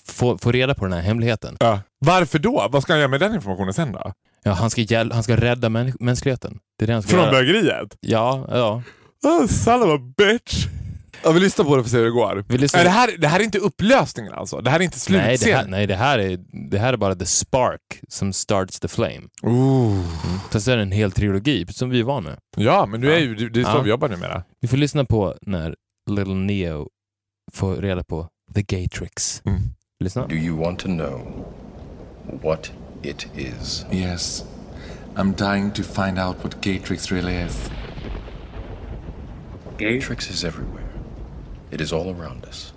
[0.06, 1.56] få, få reda på den här hemligheten.
[1.60, 1.80] Ja.
[1.98, 2.68] Varför då?
[2.70, 4.12] Vad ska han göra med den informationen sen då?
[4.42, 6.58] Ja, han, ska hjäl- han ska rädda män- mänskligheten.
[6.78, 7.30] Det är det han ska Från göra.
[7.32, 7.96] bögeriet?
[8.00, 8.82] Ja, ja.
[9.24, 10.66] Oh, son of a bitch.
[11.24, 12.44] Ja, vi lyssnar på det för att se hur det går.
[12.48, 14.60] Vi lyssnar- Nej, det, här, det här är inte upplösningen alltså?
[14.60, 15.70] Det här är inte Nej, det här, slutscenen?
[15.70, 16.38] nej det, här är,
[16.70, 19.20] det här är bara the spark som starts the flame.
[19.42, 20.04] Ooh.
[20.50, 22.38] Så är det en hel trilogi som vi är van med.
[22.56, 23.80] Ja, men du är ju, det är så Ja.
[23.82, 24.42] vi jobbar numera.
[24.60, 25.74] Vi får lyssna på när
[26.10, 26.88] Little Neo
[27.52, 29.42] får reda på The Gatrix.
[29.46, 29.60] Mm.
[30.04, 30.26] Lyssna.
[30.26, 31.44] Do you want to know
[32.42, 32.72] what
[33.02, 33.84] it is?
[33.90, 34.44] Yes.
[35.16, 37.68] I'm dying to find out what Gatrix really is.
[39.76, 40.84] Gatrix is everywhere.
[41.70, 42.72] It is all around us.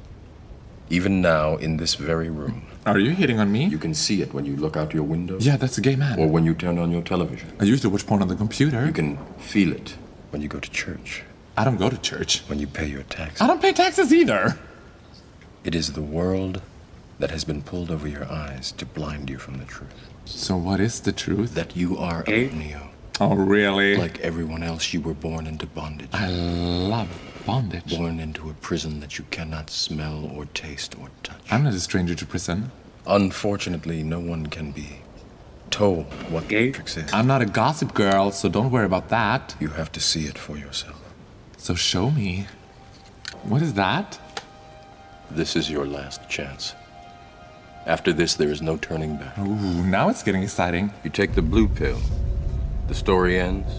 [0.90, 2.68] Even now, in this very room.
[2.86, 3.66] Are you hitting on me?
[3.66, 6.20] You can see it when you look out your window Yeah, that's a gay man.
[6.20, 7.50] or when you turn on your television.
[7.60, 8.86] I used to watch porn on the computer.
[8.86, 9.96] You can feel it
[10.32, 11.24] when you go to church,
[11.58, 12.40] I don't go to church.
[12.48, 13.42] when you pay your taxes.
[13.42, 14.58] I don't pay taxes either.
[15.64, 16.62] It is the world
[17.20, 20.10] that has been pulled over your eyes to blind you from the truth.
[20.26, 21.54] So what is the truth?
[21.56, 22.50] That you are a eh?
[22.54, 22.90] Neo.
[23.20, 23.98] Oh, really?
[23.98, 26.10] Like everyone else, you were born into bondage.
[26.14, 27.10] I love
[27.46, 27.96] bondage.
[27.98, 31.42] Born into a prison that you cannot smell or taste or touch.
[31.52, 32.72] I'm not a stranger to prison.
[33.06, 35.02] Unfortunately, no one can be
[35.70, 37.06] told what Gatrix eh?
[37.06, 37.14] is.
[37.14, 39.56] I'm not a gossip girl, so don't worry about that.
[39.60, 41.00] You have to see it for yourself.
[41.58, 42.48] So show me.
[43.44, 44.20] What is that?
[45.30, 46.74] This is your last chance.
[47.86, 49.38] After this, there is no turning back.
[49.40, 50.94] Ooh, now it's getting exciting.
[51.04, 52.00] You take the blue pill.
[52.88, 53.72] The story ends.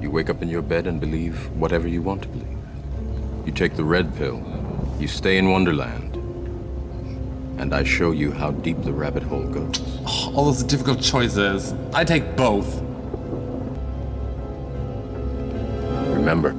[0.00, 2.58] You wake up in your bed and believe whatever you want to believe.
[3.46, 4.42] You take the red pill.
[4.98, 6.16] You stay in Wonderland.
[7.60, 9.80] And I show you how deep the rabbit hole goes.
[10.06, 11.72] Oh, all those difficult choices.
[11.92, 12.82] I take both.
[16.10, 16.56] Remember,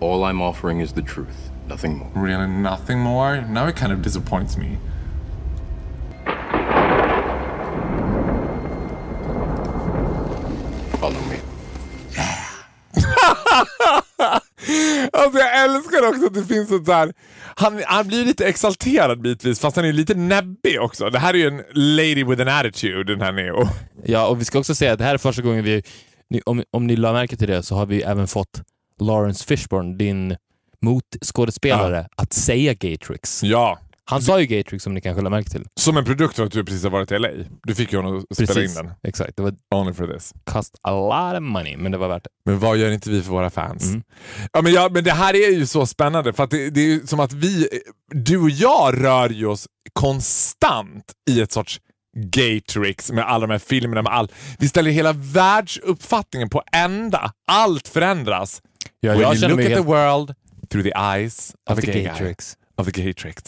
[0.00, 2.10] all I'm offering is the truth, nothing more.
[2.14, 3.40] Really, nothing more?
[3.42, 4.78] Now it kind of disappoints me.
[16.76, 17.12] Ett så här...
[17.56, 21.10] Han, han blir lite exalterad bitvis, fast han är lite näbbig också.
[21.10, 23.68] Det här är ju en lady with an attitude, den här Neo.
[24.04, 25.82] Ja, och vi ska också säga att det här är första gången vi...
[26.44, 28.62] Om, om ni la märke till det så har vi även fått
[29.00, 30.36] Lawrence Fishburne, din
[30.82, 33.42] motskådespelare, att säga Gatrix.
[33.42, 33.78] Ja,
[34.10, 35.66] Han sa ju Gatrix som ni kanske la märke till.
[35.80, 37.28] som en produkt av att du precis har varit i LA.
[37.62, 38.90] Du fick ju honom att spela in den.
[39.02, 39.36] Exakt.
[39.36, 40.32] Det var Only for this.
[40.44, 42.30] cost a lot of money, men det var värt det.
[42.44, 43.84] Men vad gör inte vi för våra fans?
[43.84, 44.02] Mm.
[44.52, 47.06] Ja, men, ja, men det här är ju så spännande för det, det är ju
[47.06, 47.68] som att vi,
[48.10, 51.80] du och jag rör ju oss konstant i ett sorts
[52.16, 54.02] Gatrix med alla de här filmerna.
[54.02, 57.32] Med all, vi ställer hela världsuppfattningen på ända.
[57.46, 58.62] Allt förändras.
[59.00, 59.74] Ja, When you look at helt...
[59.74, 60.34] the world
[60.70, 62.04] through the eyes of, Of a the gay guy.
[62.04, 62.56] Gatrix.
[62.76, 63.42] Of the Gatrix.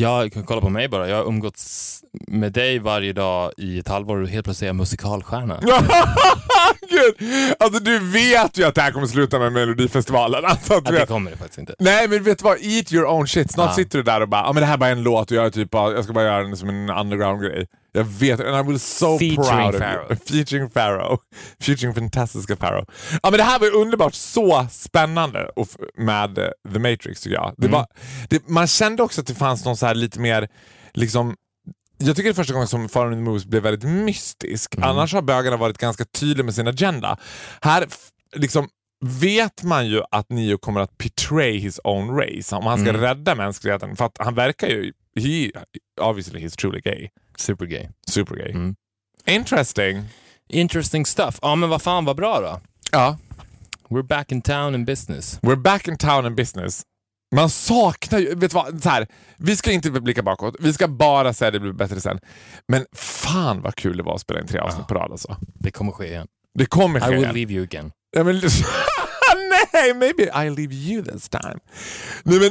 [0.00, 1.08] Jag kan kolla på mig bara.
[1.08, 4.76] Jag har umgåtts med dig varje dag i ett halvår och helt plötsligt är jag
[4.76, 5.60] musikalstjärna.
[6.90, 7.14] Gud!
[7.58, 10.44] Alltså du vet ju att det här kommer sluta med Melodifestivalen.
[10.50, 11.74] Alltså, Ja, det kommer det faktiskt inte.
[11.78, 13.52] Nej men vet du vad, eat your own shit.
[13.52, 13.74] Snart Ja.
[13.74, 15.46] sitter du där och bara, ja men det här är bara en låt och jag,
[15.46, 17.66] är typ jag ska bara göra den som en underground-grej.
[17.92, 20.06] Jag vet, and I will so Featuring proud of Pharoah.
[20.10, 20.16] you.
[20.26, 21.18] Featuring Pharaoh.
[21.60, 22.84] Featuring fantastiska Pharaoh.
[23.22, 25.50] Ja men det här var underbart, så spännande
[25.96, 27.54] med eh, The Matrix tycker jag.
[27.58, 27.78] Det Mm.
[27.78, 27.86] var,
[28.28, 30.48] det, man kände också att det fanns någon så här lite mer,
[30.94, 31.36] liksom
[31.98, 34.74] jag tycker det är första gången som Foreign in the Movies blev väldigt mystisk.
[34.76, 34.88] Mm.
[34.88, 37.18] Annars har bögarna varit ganska tydliga med sin agenda.
[37.62, 37.86] Här
[38.36, 38.68] liksom
[39.20, 42.56] vet man ju att Neo kommer att betray his own race.
[42.56, 43.00] Om han ska Mm.
[43.00, 43.96] rädda mänskligheten.
[43.96, 44.92] För att han verkar ju...
[45.20, 45.50] He,
[46.00, 47.08] obviously he's truly gay.
[47.40, 47.66] Super
[48.36, 48.50] gay.
[48.50, 48.74] Mm.
[49.26, 50.04] Interesting.
[50.48, 51.38] Interesting stuff.
[51.42, 52.60] Ja, men vad fan vad bra då.
[52.92, 53.18] Ja.
[53.88, 55.40] We're back in town in business.
[55.42, 56.82] We're back in town and business.
[57.34, 58.34] Man saknar ju...
[58.34, 58.82] Vet vad?
[58.82, 60.56] Så här, vi ska inte blicka bakåt.
[60.60, 62.18] Vi ska bara säga att det blir bättre sen.
[62.68, 65.36] Men fan vad kul det var att spela in tre avsnitt på rad alltså.
[65.54, 66.26] Det kommer ske igen.
[66.58, 67.10] Det kommer I ske.
[67.10, 67.92] will leave you again.
[68.16, 68.40] Ja, men,
[69.72, 71.58] nej, maybe I leave you this time.
[72.24, 72.50] Nej, men,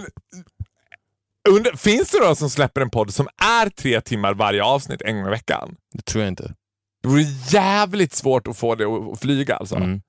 [1.49, 3.27] under, finns det då som släpper en podd som
[3.61, 5.75] är tre timmar varje avsnitt en gång i veckan?
[5.93, 6.53] Det tror jag inte.
[7.01, 9.75] Det vore jävligt svårt att få det att flyga alltså.
[9.75, 10.01] Mm.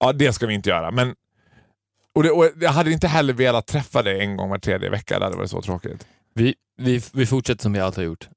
[0.00, 0.90] Ja, det ska vi inte göra.
[0.90, 1.14] Men,
[2.14, 5.18] och, det, och Jag hade inte heller velat träffa dig en gång var tredje vecka.
[5.18, 6.06] Det hade varit så tråkigt.
[6.34, 8.28] Vi, vi, vi fortsätter som vi alltid har gjort.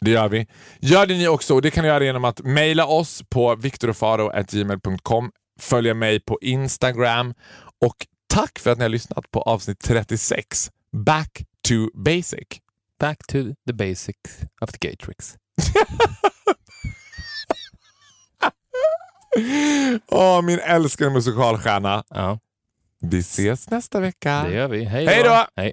[0.00, 0.46] Det gör vi.
[0.80, 5.30] Gör det ni också och det kan ni göra genom att mejla oss på viktorofaro.gmail.com,
[5.60, 7.34] följa mig på Instagram
[7.84, 12.60] och tack för att ni har lyssnat på avsnitt 36, Back to Basic.
[13.00, 15.36] Back to the basics of the Gatrix.
[20.10, 22.04] Åh, min älskade musikalstjärna.
[22.10, 22.38] Ja,
[23.00, 24.44] Vi ses nästa vecka.
[24.48, 24.84] det gör vi.
[24.84, 25.46] Hej Hej då!
[25.56, 25.72] Hej.